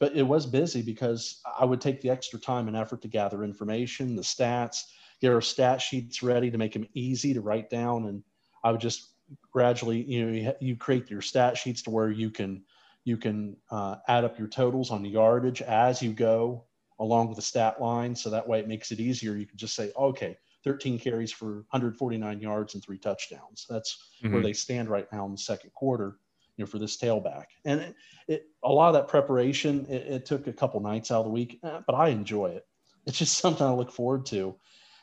but 0.00 0.14
it 0.14 0.24
was 0.24 0.44
busy 0.44 0.82
because 0.82 1.40
I 1.58 1.64
would 1.64 1.80
take 1.80 2.02
the 2.02 2.10
extra 2.10 2.38
time 2.38 2.68
and 2.68 2.76
effort 2.76 3.00
to 3.02 3.08
gather 3.08 3.42
information, 3.42 4.16
the 4.16 4.22
stats, 4.22 4.84
get 5.22 5.32
our 5.32 5.40
stat 5.40 5.80
sheets 5.80 6.22
ready 6.22 6.50
to 6.50 6.58
make 6.58 6.74
them 6.74 6.86
easy 6.92 7.32
to 7.32 7.40
write 7.40 7.70
down. 7.70 8.06
And 8.06 8.22
I 8.64 8.72
would 8.72 8.80
just 8.80 9.10
gradually, 9.50 10.02
you 10.02 10.26
know, 10.26 10.32
you, 10.32 10.52
you 10.60 10.76
create 10.76 11.10
your 11.10 11.22
stat 11.22 11.56
sheets 11.56 11.82
to 11.82 11.90
where 11.90 12.10
you 12.10 12.30
can 12.30 12.62
you 13.04 13.16
can 13.16 13.56
uh, 13.70 13.96
add 14.08 14.24
up 14.24 14.38
your 14.38 14.48
totals 14.48 14.90
on 14.90 15.02
the 15.02 15.08
yardage 15.08 15.60
as 15.62 16.00
you 16.00 16.12
go 16.12 16.64
along 17.00 17.28
with 17.28 17.36
the 17.36 17.42
stat 17.42 17.80
line. 17.80 18.14
So 18.14 18.30
that 18.30 18.46
way 18.46 18.60
it 18.60 18.68
makes 18.68 18.92
it 18.92 19.00
easier. 19.00 19.34
You 19.34 19.46
can 19.46 19.58
just 19.58 19.74
say, 19.74 19.90
okay, 19.96 20.36
13 20.64 20.98
carries 20.98 21.32
for 21.32 21.64
149 21.70 22.40
yards 22.40 22.74
and 22.74 22.82
three 22.82 22.98
touchdowns. 22.98 23.66
That's 23.68 23.98
mm-hmm. 24.22 24.32
where 24.32 24.42
they 24.42 24.52
stand 24.52 24.88
right 24.88 25.08
now 25.12 25.26
in 25.26 25.32
the 25.32 25.38
second 25.38 25.72
quarter, 25.72 26.18
you 26.56 26.64
know, 26.64 26.66
for 26.66 26.78
this 26.78 26.96
tailback. 26.96 27.46
And 27.64 27.80
it, 27.80 27.96
it 28.28 28.46
a 28.62 28.70
lot 28.70 28.88
of 28.88 28.94
that 28.94 29.08
preparation, 29.08 29.84
it, 29.86 30.06
it, 30.06 30.26
took 30.26 30.46
a 30.46 30.52
couple 30.52 30.78
nights 30.80 31.10
out 31.10 31.20
of 31.20 31.24
the 31.24 31.30
week, 31.30 31.58
eh, 31.64 31.80
but 31.86 31.94
I 31.94 32.08
enjoy 32.08 32.46
it. 32.46 32.66
It's 33.06 33.18
just 33.18 33.38
something 33.38 33.66
I 33.66 33.72
look 33.72 33.90
forward 33.90 34.24
to. 34.26 34.54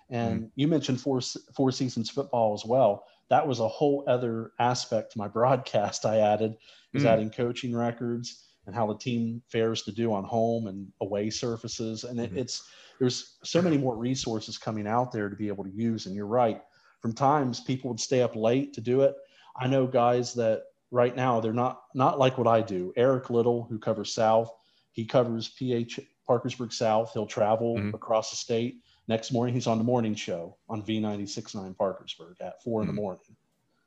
And 0.09 0.39
mm-hmm. 0.39 0.47
you 0.55 0.67
mentioned 0.67 1.01
four, 1.01 1.19
four 1.53 1.71
seasons 1.71 2.09
football 2.09 2.53
as 2.53 2.65
well. 2.65 3.05
That 3.29 3.47
was 3.47 3.59
a 3.59 3.67
whole 3.67 4.03
other 4.07 4.51
aspect 4.59 5.13
to 5.13 5.17
my 5.17 5.27
broadcast 5.27 6.05
I 6.05 6.17
added 6.17 6.55
is 6.93 7.03
mm. 7.03 7.07
adding 7.07 7.29
coaching 7.29 7.75
records 7.75 8.45
and 8.65 8.75
how 8.75 8.87
the 8.87 8.97
team 8.97 9.41
fares 9.47 9.83
to 9.83 9.91
do 9.91 10.13
on 10.13 10.23
home 10.23 10.67
and 10.67 10.87
away 11.01 11.29
surfaces. 11.29 12.03
And 12.03 12.19
it, 12.19 12.29
mm-hmm. 12.29 12.39
it's 12.39 12.67
there's 12.99 13.37
so 13.43 13.61
many 13.61 13.77
more 13.77 13.95
resources 13.95 14.57
coming 14.57 14.87
out 14.87 15.11
there 15.11 15.29
to 15.29 15.35
be 15.35 15.47
able 15.47 15.63
to 15.63 15.71
use. 15.71 16.05
And 16.05 16.15
you're 16.15 16.27
right. 16.27 16.61
From 17.01 17.13
times 17.13 17.61
people 17.61 17.89
would 17.89 17.99
stay 17.99 18.21
up 18.21 18.35
late 18.35 18.73
to 18.73 18.81
do 18.81 19.01
it. 19.01 19.15
I 19.59 19.67
know 19.67 19.87
guys 19.87 20.33
that 20.35 20.63
right 20.91 21.15
now 21.15 21.39
they're 21.39 21.53
not 21.53 21.81
not 21.95 22.19
like 22.19 22.37
what 22.37 22.47
I 22.47 22.61
do. 22.61 22.93
Eric 22.95 23.29
Little, 23.29 23.63
who 23.63 23.79
covers 23.79 24.13
South, 24.13 24.51
he 24.91 25.05
covers 25.05 25.49
PH 25.49 25.99
Parkersburg 26.27 26.73
South. 26.73 27.11
He'll 27.13 27.25
travel 27.25 27.77
mm-hmm. 27.77 27.95
across 27.95 28.29
the 28.31 28.35
state. 28.35 28.81
Next 29.09 29.31
morning, 29.31 29.55
he's 29.55 29.65
on 29.65 29.79
the 29.79 29.83
morning 29.83 30.13
show 30.13 30.55
on 30.69 30.83
V96.9 30.83 31.75
Parkersburg 31.75 32.35
at 32.41 32.61
4 32.61 32.81
mm-hmm. 32.81 32.81
in 32.81 32.95
the 32.95 32.99
mm-hmm. 32.99 33.01
morning. 33.01 33.35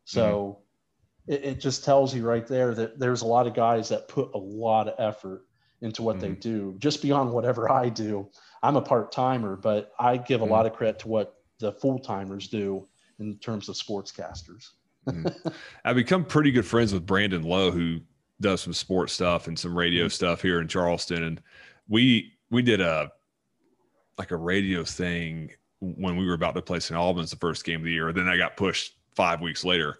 So 0.04 0.58
it, 1.28 1.44
it, 1.44 1.60
just 1.60 1.84
tells 1.84 2.12
you 2.12 2.26
right 2.26 2.44
there 2.44 2.74
that 2.74 2.98
there's 2.98 3.22
a 3.22 3.26
lot 3.26 3.46
of 3.46 3.54
guys 3.54 3.88
that 3.90 4.08
put 4.08 4.34
a 4.34 4.38
lot 4.38 4.88
of 4.88 4.94
effort 4.98 5.46
into 5.80 6.02
what 6.02 6.16
mm-hmm. 6.16 6.32
they 6.34 6.40
do, 6.40 6.74
just 6.80 7.00
beyond 7.00 7.30
whatever 7.30 7.70
I 7.70 7.88
do. 7.88 8.28
I'm 8.64 8.74
a 8.74 8.82
part 8.82 9.12
timer, 9.12 9.54
but 9.54 9.92
I 9.96 10.16
give 10.16 10.40
a 10.40 10.44
mm-hmm. 10.44 10.54
lot 10.54 10.66
of 10.66 10.72
credit 10.72 10.98
to 11.00 11.08
what 11.08 11.36
the 11.60 11.70
full 11.70 12.00
timers 12.00 12.48
do 12.48 12.88
in 13.20 13.38
terms 13.38 13.68
of 13.68 13.76
sportscasters. 13.76 14.70
mm-hmm. 15.06 15.48
I've 15.84 15.94
become 15.94 16.24
pretty 16.24 16.50
good 16.50 16.66
friends 16.66 16.92
with 16.92 17.06
Brandon 17.06 17.44
Lowe, 17.44 17.70
who 17.70 18.00
does 18.40 18.60
some 18.60 18.72
sports 18.72 19.12
stuff 19.12 19.46
and 19.46 19.56
some 19.56 19.78
radio 19.78 20.06
mm-hmm. 20.06 20.10
stuff 20.10 20.42
here 20.42 20.60
in 20.60 20.66
Charleston. 20.66 21.22
And 21.22 21.40
we 21.86 22.32
we 22.50 22.60
did 22.62 22.80
a 22.80 23.12
like 24.18 24.30
a 24.30 24.36
radio 24.36 24.84
thing 24.84 25.50
when 25.80 26.16
we 26.16 26.26
were 26.26 26.34
about 26.34 26.54
to 26.54 26.62
play 26.62 26.80
St. 26.80 26.96
Albans 26.96 27.30
the 27.30 27.36
first 27.36 27.64
game 27.64 27.80
of 27.80 27.84
the 27.84 27.92
year. 27.92 28.12
Then 28.12 28.28
I 28.28 28.36
got 28.36 28.56
pushed 28.56 28.96
five 29.14 29.40
weeks 29.40 29.64
later 29.64 29.98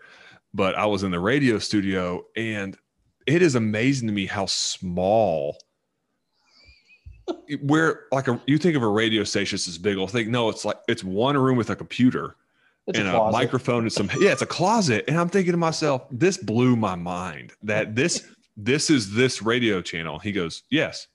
but 0.54 0.74
I 0.74 0.86
was 0.86 1.02
in 1.02 1.10
the 1.10 1.20
radio 1.20 1.58
studio 1.58 2.24
and 2.36 2.76
it 3.26 3.42
is 3.42 3.54
amazing 3.54 4.08
to 4.08 4.14
me 4.14 4.26
how 4.26 4.46
small 4.46 5.58
where 7.62 8.04
like 8.12 8.28
a, 8.28 8.40
you 8.46 8.58
think 8.58 8.76
of 8.76 8.82
a 8.82 8.88
radio 8.88 9.24
station 9.24 9.56
as 9.56 9.66
this 9.66 9.78
big 9.78 9.96
old 9.96 10.10
thing. 10.10 10.30
No, 10.30 10.48
it's 10.48 10.64
like 10.64 10.78
it's 10.88 11.04
one 11.04 11.36
room 11.36 11.56
with 11.56 11.70
a 11.70 11.76
computer 11.76 12.36
it's 12.86 12.98
and 12.98 13.08
a, 13.08 13.20
a 13.20 13.30
microphone 13.30 13.84
and 13.84 13.92
some 13.92 14.10
yeah, 14.18 14.32
it's 14.32 14.42
a 14.42 14.46
closet. 14.46 15.04
And 15.08 15.18
I'm 15.18 15.28
thinking 15.28 15.52
to 15.52 15.58
myself, 15.58 16.06
this 16.10 16.36
blew 16.36 16.76
my 16.76 16.96
mind 16.96 17.52
that 17.62 17.94
this 17.94 18.26
this 18.56 18.90
is 18.90 19.14
this 19.14 19.40
radio 19.40 19.80
channel. 19.80 20.18
He 20.18 20.32
goes, 20.32 20.64
Yes. 20.68 21.06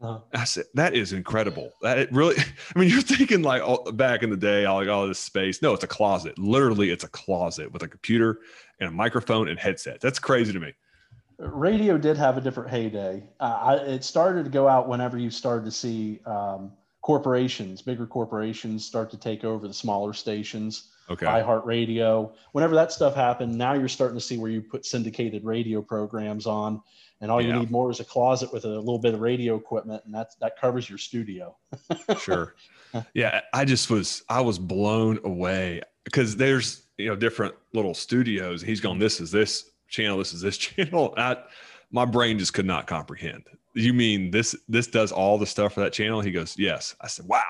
Uh-huh. 0.00 0.20
I 0.34 0.44
said, 0.44 0.66
that 0.74 0.94
is 0.94 1.12
incredible. 1.12 1.72
That 1.80 1.98
it 1.98 2.12
really, 2.12 2.36
I 2.74 2.78
mean, 2.78 2.90
you're 2.90 3.00
thinking 3.00 3.42
like 3.42 3.62
oh, 3.64 3.90
back 3.92 4.22
in 4.22 4.30
the 4.30 4.36
day, 4.36 4.64
all 4.64 4.76
like 4.76 4.88
all 4.88 5.06
this 5.06 5.18
space. 5.18 5.62
No, 5.62 5.72
it's 5.72 5.84
a 5.84 5.88
closet. 5.88 6.38
Literally, 6.38 6.90
it's 6.90 7.04
a 7.04 7.08
closet 7.08 7.72
with 7.72 7.82
a 7.82 7.88
computer 7.88 8.40
and 8.80 8.88
a 8.88 8.92
microphone 8.92 9.48
and 9.48 9.58
headset. 9.58 10.00
That's 10.00 10.18
crazy 10.18 10.52
to 10.52 10.60
me. 10.60 10.74
Radio 11.38 11.98
did 11.98 12.16
have 12.16 12.36
a 12.38 12.40
different 12.40 12.70
heyday. 12.70 13.22
Uh, 13.40 13.58
I, 13.62 13.74
it 13.76 14.04
started 14.04 14.44
to 14.44 14.50
go 14.50 14.68
out 14.68 14.88
whenever 14.88 15.18
you 15.18 15.30
started 15.30 15.64
to 15.66 15.70
see 15.70 16.20
um, 16.24 16.72
corporations, 17.02 17.82
bigger 17.82 18.06
corporations, 18.06 18.84
start 18.84 19.10
to 19.10 19.18
take 19.18 19.44
over 19.44 19.68
the 19.68 19.74
smaller 19.74 20.12
stations. 20.12 20.90
Okay. 21.08 21.26
iHeartRadio. 21.26 22.32
Whenever 22.52 22.74
that 22.74 22.92
stuff 22.92 23.14
happened, 23.14 23.56
now 23.56 23.74
you're 23.74 23.88
starting 23.88 24.16
to 24.16 24.24
see 24.24 24.38
where 24.38 24.50
you 24.50 24.60
put 24.60 24.84
syndicated 24.84 25.44
radio 25.44 25.80
programs 25.80 26.46
on, 26.46 26.82
and 27.20 27.30
all 27.30 27.40
yeah. 27.40 27.54
you 27.54 27.60
need 27.60 27.70
more 27.70 27.90
is 27.90 28.00
a 28.00 28.04
closet 28.04 28.52
with 28.52 28.64
a 28.64 28.68
little 28.68 28.98
bit 28.98 29.14
of 29.14 29.20
radio 29.20 29.54
equipment, 29.54 30.02
and 30.04 30.14
that's 30.14 30.34
that 30.36 30.60
covers 30.60 30.88
your 30.88 30.98
studio. 30.98 31.56
sure. 32.18 32.54
Yeah, 33.14 33.42
I 33.52 33.64
just 33.64 33.90
was 33.90 34.22
I 34.28 34.40
was 34.40 34.58
blown 34.58 35.20
away 35.24 35.82
because 36.04 36.36
there's 36.36 36.82
you 36.98 37.08
know 37.08 37.16
different 37.16 37.54
little 37.72 37.94
studios. 37.94 38.62
He's 38.62 38.80
going, 38.80 38.98
this 38.98 39.20
is 39.20 39.30
this 39.30 39.70
channel, 39.88 40.18
this 40.18 40.32
is 40.32 40.40
this 40.40 40.56
channel. 40.58 41.14
I, 41.16 41.36
my 41.90 42.04
brain 42.04 42.38
just 42.38 42.54
could 42.54 42.66
not 42.66 42.86
comprehend. 42.86 43.44
You 43.74 43.92
mean 43.92 44.30
this 44.30 44.56
this 44.68 44.86
does 44.86 45.12
all 45.12 45.38
the 45.38 45.46
stuff 45.46 45.74
for 45.74 45.80
that 45.80 45.92
channel? 45.92 46.20
He 46.20 46.32
goes, 46.32 46.56
yes. 46.58 46.96
I 47.00 47.06
said, 47.08 47.26
wow. 47.26 47.42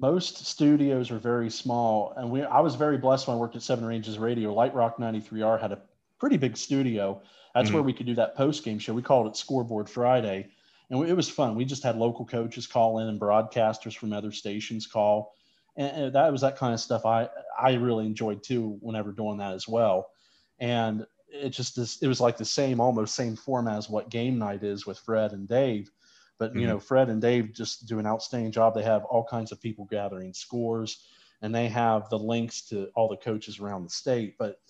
Most 0.00 0.46
studios 0.46 1.10
are 1.10 1.18
very 1.18 1.50
small, 1.50 2.12
and 2.16 2.30
we 2.30 2.42
I 2.42 2.60
was 2.60 2.74
very 2.74 2.98
blessed 2.98 3.26
when 3.26 3.36
I 3.36 3.40
worked 3.40 3.56
at 3.56 3.62
Seven 3.62 3.84
Ranges 3.84 4.18
Radio. 4.18 4.52
Light 4.52 4.74
Rock 4.74 4.98
93R 4.98 5.60
had 5.60 5.72
a 5.72 5.80
pretty 6.18 6.36
big 6.36 6.56
studio. 6.56 7.20
That's 7.54 7.66
mm-hmm. 7.66 7.74
where 7.74 7.82
we 7.82 7.92
could 7.92 8.06
do 8.06 8.14
that 8.16 8.36
post 8.36 8.64
game 8.64 8.78
show. 8.78 8.94
We 8.94 9.02
called 9.02 9.26
it 9.26 9.36
Scoreboard 9.36 9.88
Friday, 9.88 10.48
and 10.90 11.08
it 11.08 11.16
was 11.16 11.28
fun. 11.28 11.54
We 11.56 11.64
just 11.64 11.82
had 11.82 11.96
local 11.96 12.24
coaches 12.24 12.66
call 12.66 12.98
in 13.00 13.08
and 13.08 13.20
broadcasters 13.20 13.96
from 13.96 14.12
other 14.12 14.32
stations 14.32 14.86
call 14.86 15.34
and, 15.78 16.12
that 16.12 16.32
was 16.32 16.40
that 16.40 16.56
kind 16.56 16.74
of 16.74 16.80
stuff 16.80 17.06
I 17.06 17.28
I 17.58 17.74
really 17.74 18.04
enjoyed 18.04 18.42
too 18.42 18.76
whenever 18.80 19.12
doing 19.12 19.38
that 19.38 19.54
as 19.54 19.66
well. 19.66 20.10
And 20.58 21.06
it 21.28 21.50
just 21.50 21.76
this 21.76 22.02
it 22.02 22.08
was 22.08 22.20
like 22.20 22.36
the 22.36 22.44
same 22.44 22.80
almost 22.80 23.14
same 23.14 23.36
format 23.36 23.78
as 23.78 23.88
what 23.88 24.10
game 24.10 24.38
night 24.38 24.64
is 24.64 24.86
with 24.86 24.98
Fred 24.98 25.32
and 25.32 25.48
Dave. 25.48 25.90
But 26.38 26.54
you 26.54 26.60
mm-hmm. 26.60 26.70
know, 26.70 26.80
Fred 26.80 27.08
and 27.08 27.20
Dave 27.20 27.52
just 27.52 27.86
do 27.86 27.98
an 27.98 28.06
outstanding 28.06 28.52
job. 28.52 28.74
They 28.74 28.82
have 28.82 29.04
all 29.04 29.24
kinds 29.24 29.52
of 29.52 29.60
people 29.60 29.86
gathering 29.86 30.32
scores, 30.32 31.06
and 31.42 31.54
they 31.54 31.68
have 31.68 32.08
the 32.10 32.18
links 32.18 32.62
to 32.68 32.88
all 32.94 33.08
the 33.08 33.16
coaches 33.16 33.58
around 33.58 33.84
the 33.84 33.90
state. 33.90 34.36
But 34.38 34.60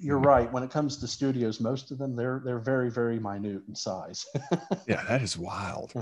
you're 0.00 0.18
mm-hmm. 0.18 0.26
right. 0.26 0.52
When 0.52 0.62
it 0.62 0.70
comes 0.70 0.96
to 0.98 1.06
studios, 1.06 1.60
most 1.60 1.90
of 1.90 1.98
them 1.98 2.16
they're 2.16 2.40
they're 2.44 2.58
very 2.58 2.90
very 2.90 3.18
minute 3.18 3.62
in 3.68 3.74
size. 3.74 4.26
yeah, 4.88 5.02
that 5.08 5.22
is 5.22 5.36
wild. 5.36 5.92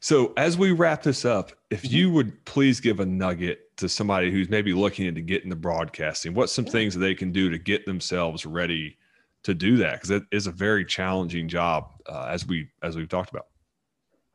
So 0.00 0.32
as 0.36 0.58
we 0.58 0.72
wrap 0.72 1.02
this 1.02 1.24
up, 1.24 1.52
if 1.70 1.82
mm-hmm. 1.82 1.94
you 1.94 2.10
would 2.12 2.44
please 2.44 2.80
give 2.80 3.00
a 3.00 3.06
nugget 3.06 3.76
to 3.78 3.88
somebody 3.88 4.30
who's 4.30 4.48
maybe 4.48 4.72
looking 4.72 5.06
into 5.06 5.20
getting 5.20 5.50
the 5.50 5.56
broadcasting, 5.56 6.34
what's 6.34 6.52
some 6.52 6.64
things 6.64 6.94
that 6.94 7.00
they 7.00 7.14
can 7.14 7.32
do 7.32 7.50
to 7.50 7.58
get 7.58 7.86
themselves 7.86 8.46
ready 8.46 8.96
to 9.42 9.54
do 9.54 9.76
that? 9.78 9.94
Because 9.94 10.10
it 10.10 10.22
is 10.32 10.46
a 10.46 10.52
very 10.52 10.84
challenging 10.84 11.48
job, 11.48 11.90
uh, 12.08 12.26
as 12.30 12.46
we 12.46 12.68
as 12.82 12.96
we've 12.96 13.08
talked 13.08 13.30
about. 13.30 13.46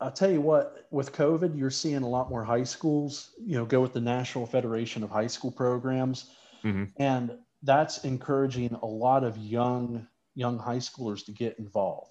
I'll 0.02 0.12
tell 0.12 0.30
you 0.30 0.40
what, 0.40 0.86
with 0.90 1.12
COVID, 1.12 1.56
you're 1.56 1.70
seeing 1.70 2.02
a 2.02 2.08
lot 2.08 2.28
more 2.28 2.44
high 2.44 2.64
schools, 2.64 3.30
you 3.40 3.54
know, 3.54 3.64
go 3.64 3.80
with 3.80 3.92
the 3.92 4.00
National 4.00 4.46
Federation 4.46 5.02
of 5.02 5.10
High 5.10 5.28
School 5.28 5.52
Programs. 5.52 6.30
Mm-hmm. 6.64 6.84
And 6.96 7.38
that's 7.62 8.04
encouraging 8.04 8.76
a 8.82 8.86
lot 8.86 9.24
of 9.24 9.38
young 9.38 10.06
young 10.34 10.58
high 10.58 10.78
schoolers 10.78 11.24
to 11.26 11.30
get 11.30 11.58
involved. 11.58 12.10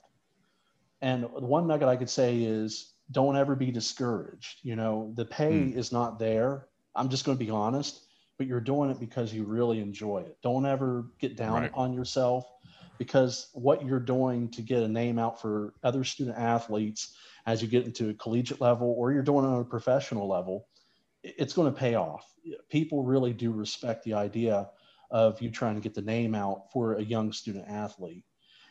And 1.02 1.24
the 1.24 1.28
one 1.28 1.68
nugget 1.68 1.88
I 1.88 1.96
could 1.96 2.10
say 2.10 2.44
is 2.44 2.94
don't 3.10 3.36
ever 3.36 3.56
be 3.56 3.72
discouraged. 3.72 4.60
You 4.62 4.76
know, 4.76 5.12
the 5.16 5.26
pay 5.26 5.54
mm. 5.54 5.76
is 5.76 5.92
not 5.92 6.20
there. 6.20 6.68
I'm 6.96 7.10
just 7.10 7.26
going 7.26 7.38
to 7.38 7.44
be 7.44 7.50
honest, 7.50 8.00
but 8.38 8.48
you're 8.48 8.62
doing 8.62 8.92
it 8.92 9.00
because 9.00 9.34
you 9.34 9.44
really 9.44 9.80
enjoy 9.80 10.20
it. 10.20 10.38
Don't 10.44 10.66
ever 10.66 11.08
get 11.20 11.36
down 11.36 11.64
right. 11.64 11.72
on 11.74 11.94
yourself 11.94 12.46
because 13.02 13.48
what 13.54 13.84
you're 13.84 14.00
doing 14.00 14.48
to 14.48 14.62
get 14.62 14.84
a 14.84 14.88
name 14.88 15.18
out 15.18 15.42
for 15.42 15.74
other 15.82 16.04
student 16.04 16.38
athletes 16.38 17.16
as 17.48 17.60
you 17.60 17.68
get 17.68 17.84
into 17.84 18.10
a 18.10 18.14
collegiate 18.14 18.62
level 18.62 18.94
or 18.96 19.12
you're 19.12 19.24
doing 19.24 19.44
it 19.44 19.48
on 19.48 19.60
a 19.60 19.66
professional 19.66 20.28
level, 20.28 20.68
it's 21.24 21.54
going 21.54 21.74
to 21.74 21.80
pay 21.80 21.96
off. 21.96 22.32
People 22.70 23.02
really 23.02 23.34
do 23.34 23.52
respect 23.52 24.04
the 24.04 24.14
idea 24.14 24.70
of 25.10 25.42
you 25.42 25.50
trying 25.50 25.74
to 25.74 25.82
get 25.82 25.96
the 25.96 26.02
name 26.04 26.36
out 26.36 26.72
for 26.72 26.94
a 26.94 27.02
young 27.02 27.34
student 27.34 27.68
athlete. 27.68 28.24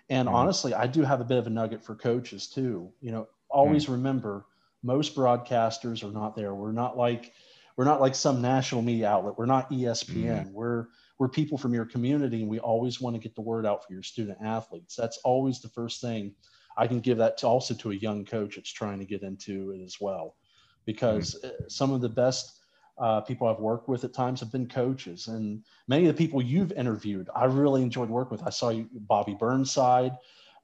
And 0.08 0.28
mm-hmm. 0.28 0.36
honestly, 0.36 0.74
I 0.74 0.86
do 0.86 1.02
have 1.02 1.20
a 1.20 1.24
bit 1.24 1.38
of 1.38 1.48
a 1.48 1.50
nugget 1.50 1.82
for 1.82 1.96
coaches 1.96 2.46
too. 2.46 2.92
You 3.00 3.10
know, 3.10 3.26
always 3.50 3.82
mm-hmm. 3.82 3.94
remember 3.94 4.46
most 4.84 5.16
broadcasters 5.16 6.08
are 6.08 6.12
not 6.12 6.36
there. 6.36 6.54
We're 6.54 6.70
not 6.70 6.96
like 6.96 7.32
we're 7.80 7.86
not 7.86 8.02
like 8.02 8.14
some 8.14 8.42
national 8.42 8.82
media 8.82 9.08
outlet. 9.08 9.38
We're 9.38 9.46
not 9.46 9.70
ESPN. 9.70 10.12
Mm-hmm. 10.14 10.52
We're 10.52 10.88
we're 11.18 11.30
people 11.30 11.56
from 11.56 11.72
your 11.72 11.86
community 11.86 12.42
and 12.42 12.50
we 12.50 12.58
always 12.58 13.00
want 13.00 13.16
to 13.16 13.20
get 13.20 13.34
the 13.34 13.40
word 13.40 13.64
out 13.64 13.86
for 13.86 13.94
your 13.94 14.02
student 14.02 14.36
athletes. 14.44 14.94
That's 14.94 15.16
always 15.24 15.62
the 15.62 15.70
first 15.70 16.02
thing. 16.02 16.34
I 16.76 16.86
can 16.86 17.00
give 17.00 17.16
that 17.16 17.38
to 17.38 17.46
also 17.46 17.72
to 17.72 17.92
a 17.92 17.94
young 17.94 18.26
coach 18.26 18.56
that's 18.56 18.70
trying 18.70 18.98
to 18.98 19.06
get 19.06 19.22
into 19.22 19.70
it 19.70 19.82
as 19.82 19.96
well. 19.98 20.36
Because 20.84 21.40
mm-hmm. 21.42 21.54
some 21.68 21.90
of 21.94 22.02
the 22.02 22.08
best 22.10 22.60
uh, 22.98 23.22
people 23.22 23.48
I've 23.48 23.60
worked 23.60 23.88
with 23.88 24.04
at 24.04 24.12
times 24.12 24.40
have 24.40 24.52
been 24.52 24.68
coaches, 24.68 25.28
and 25.28 25.64
many 25.88 26.06
of 26.06 26.14
the 26.14 26.22
people 26.22 26.42
you've 26.42 26.72
interviewed, 26.72 27.30
I 27.34 27.46
really 27.46 27.80
enjoyed 27.80 28.10
working 28.10 28.32
with. 28.32 28.46
I 28.46 28.50
saw 28.50 28.68
you, 28.68 28.90
Bobby 28.92 29.34
Burnside, 29.40 30.12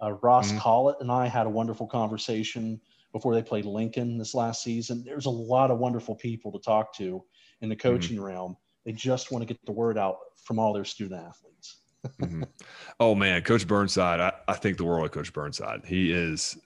uh, 0.03 0.13
Ross 0.21 0.51
mm-hmm. 0.51 0.59
Collett, 0.59 0.97
and 1.01 1.11
I 1.11 1.29
had 1.29 1.47
a 1.47 1.51
wonderful 1.51 1.87
conversation 1.87 2.79
before 3.13 3.35
they 3.35 3.43
played 3.43 3.65
Lincoln 3.65 4.19
this 4.19 4.35
last 4.35 4.63
season. 4.63 5.03
There's 5.05 5.27
a 5.27 5.31
lot 5.31 5.71
of 5.71 5.79
wonderful 5.79 6.15
people 6.15 6.53
to 6.53 6.59
talk 6.59 6.95
to 6.97 7.23
in 7.61 7.69
the 7.69 7.77
mm-hmm. 7.77 7.89
coaching 7.89 8.17
mm-hmm. 8.17 8.27
realm. 8.27 8.57
They 8.85 8.93
just 8.93 9.33
want 9.33 9.43
to 9.43 9.47
get 9.47 9.65
the 9.65 9.73
word 9.73 9.99
out 9.99 10.17
from 10.45 10.59
all 10.59 10.73
their 10.73 10.85
student 10.85 11.21
athletes. 11.21 11.79
mm-hmm. 12.21 12.43
Oh 13.01 13.15
man, 13.15 13.43
Coach 13.43 13.67
Burnside, 13.67 14.21
I, 14.21 14.33
I 14.49 14.55
think 14.55 14.77
the 14.77 14.85
world 14.85 15.07
of 15.07 15.13
Coach 15.13 15.33
Burnside. 15.33 15.85
He 15.85 16.13
is. 16.13 16.57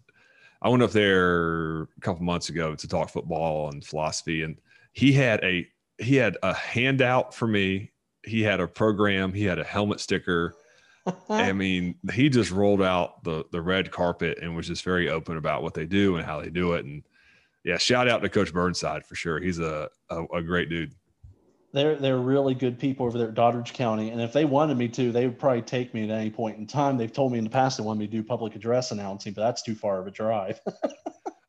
I 0.62 0.68
went 0.68 0.82
up 0.82 0.90
there 0.90 1.82
a 1.82 2.00
couple 2.02 2.22
months 2.22 2.50
ago 2.50 2.74
to 2.74 2.88
talk 2.88 3.08
football 3.08 3.70
and 3.70 3.82
philosophy, 3.82 4.42
and 4.42 4.58
he 4.92 5.12
had 5.12 5.42
a 5.42 5.66
he 5.98 6.16
had 6.16 6.36
a 6.42 6.52
handout 6.54 7.34
for 7.34 7.46
me. 7.46 7.92
He 8.26 8.42
had 8.42 8.60
a 8.60 8.68
program. 8.68 9.32
He 9.32 9.44
had 9.44 9.58
a 9.58 9.64
helmet 9.64 10.00
sticker. 10.00 10.54
Uh-huh. 11.10 11.34
I 11.34 11.52
mean, 11.52 11.96
he 12.12 12.28
just 12.28 12.50
rolled 12.50 12.82
out 12.82 13.24
the 13.24 13.44
the 13.52 13.60
red 13.60 13.90
carpet 13.90 14.38
and 14.40 14.54
was 14.54 14.66
just 14.66 14.84
very 14.84 15.08
open 15.08 15.36
about 15.36 15.62
what 15.62 15.74
they 15.74 15.86
do 15.86 16.16
and 16.16 16.24
how 16.24 16.40
they 16.40 16.50
do 16.50 16.74
it. 16.74 16.84
And 16.84 17.02
yeah, 17.64 17.78
shout 17.78 18.08
out 18.08 18.22
to 18.22 18.28
Coach 18.28 18.52
Burnside 18.52 19.04
for 19.04 19.14
sure. 19.14 19.40
He's 19.40 19.58
a 19.58 19.88
a, 20.08 20.24
a 20.34 20.42
great 20.42 20.68
dude. 20.68 20.94
They're 21.72 21.96
they're 21.96 22.18
really 22.18 22.54
good 22.54 22.78
people 22.78 23.06
over 23.06 23.16
there 23.16 23.28
at 23.28 23.34
Doddridge 23.34 23.72
County, 23.72 24.10
and 24.10 24.20
if 24.20 24.32
they 24.32 24.44
wanted 24.44 24.76
me 24.76 24.88
to, 24.88 25.12
they 25.12 25.26
would 25.26 25.38
probably 25.38 25.62
take 25.62 25.94
me 25.94 26.04
at 26.04 26.10
any 26.10 26.30
point 26.30 26.58
in 26.58 26.66
time. 26.66 26.96
They've 26.96 27.12
told 27.12 27.32
me 27.32 27.38
in 27.38 27.44
the 27.44 27.50
past 27.50 27.78
they 27.78 27.84
want 27.84 27.98
me 27.98 28.06
to 28.06 28.12
do 28.12 28.22
public 28.24 28.56
address 28.56 28.90
announcing, 28.90 29.32
but 29.32 29.42
that's 29.42 29.62
too 29.62 29.74
far 29.76 30.00
of 30.00 30.06
a 30.06 30.10
drive. 30.10 30.60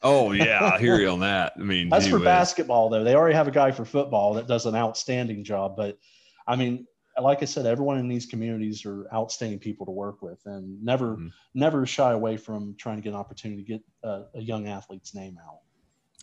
Oh 0.03 0.31
yeah, 0.31 0.71
I 0.73 0.79
hear 0.79 0.99
you 0.99 1.09
on 1.09 1.19
that. 1.19 1.53
I 1.57 1.61
mean, 1.61 1.89
that's 1.89 2.07
for 2.07 2.19
basketball 2.19 2.89
though. 2.89 3.03
They 3.03 3.13
already 3.13 3.35
have 3.35 3.47
a 3.47 3.51
guy 3.51 3.71
for 3.71 3.85
football 3.85 4.33
that 4.33 4.47
does 4.47 4.65
an 4.65 4.75
outstanding 4.75 5.43
job. 5.43 5.75
But 5.77 5.99
I 6.47 6.55
mean, 6.55 6.87
like 7.19 7.41
I 7.41 7.45
said, 7.45 7.65
everyone 7.65 7.97
in 7.97 8.07
these 8.07 8.25
communities 8.25 8.85
are 8.85 9.07
outstanding 9.13 9.59
people 9.59 9.85
to 9.85 9.91
work 9.91 10.21
with, 10.21 10.39
and 10.45 10.81
never 10.83 11.15
mm-hmm. 11.15 11.27
never 11.53 11.85
shy 11.85 12.11
away 12.11 12.37
from 12.37 12.75
trying 12.77 12.97
to 12.97 13.01
get 13.01 13.09
an 13.09 13.15
opportunity 13.15 13.63
to 13.63 13.67
get 13.67 13.81
a, 14.03 14.23
a 14.35 14.41
young 14.41 14.67
athlete's 14.67 15.13
name 15.13 15.37
out. 15.45 15.59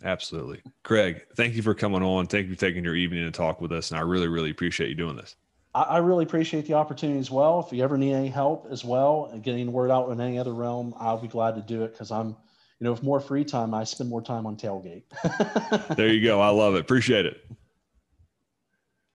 Absolutely, 0.03 0.61
Craig. 0.83 1.25
Thank 1.35 1.55
you 1.55 1.61
for 1.61 1.73
coming 1.73 2.03
on. 2.03 2.27
Thank 2.27 2.47
you 2.47 2.55
for 2.55 2.59
taking 2.59 2.83
your 2.83 2.95
evening 2.95 3.25
to 3.25 3.31
talk 3.31 3.61
with 3.61 3.71
us, 3.71 3.91
and 3.91 3.99
I 3.99 4.03
really, 4.03 4.27
really 4.27 4.49
appreciate 4.49 4.89
you 4.89 4.95
doing 4.95 5.15
this. 5.15 5.35
I, 5.75 5.81
I 5.81 5.97
really 5.97 6.23
appreciate 6.23 6.65
the 6.65 6.73
opportunity 6.73 7.19
as 7.19 7.29
well. 7.29 7.59
If 7.65 7.73
you 7.73 7.83
ever 7.83 7.97
need 7.97 8.13
any 8.13 8.29
help 8.29 8.67
as 8.71 8.83
well, 8.85 9.29
and 9.31 9.43
getting 9.43 9.65
the 9.65 9.71
word 9.71 9.91
out 9.91 10.09
in 10.09 10.21
any 10.21 10.39
other 10.39 10.53
realm, 10.53 10.93
I'll 10.97 11.17
be 11.17 11.27
glad 11.27 11.55
to 11.55 11.61
do 11.61 11.83
it 11.83 11.91
because 11.91 12.11
I'm 12.11 12.35
you 12.79 12.85
know, 12.85 12.91
with 12.91 13.03
more 13.03 13.19
free 13.19 13.43
time, 13.43 13.73
I 13.73 13.83
spend 13.83 14.09
more 14.09 14.21
time 14.21 14.45
on 14.45 14.55
tailgate. 14.55 15.03
there 15.97 16.07
you 16.07 16.23
go. 16.23 16.39
I 16.39 16.49
love 16.49 16.75
it. 16.75 16.79
Appreciate 16.79 17.25
it. 17.25 17.45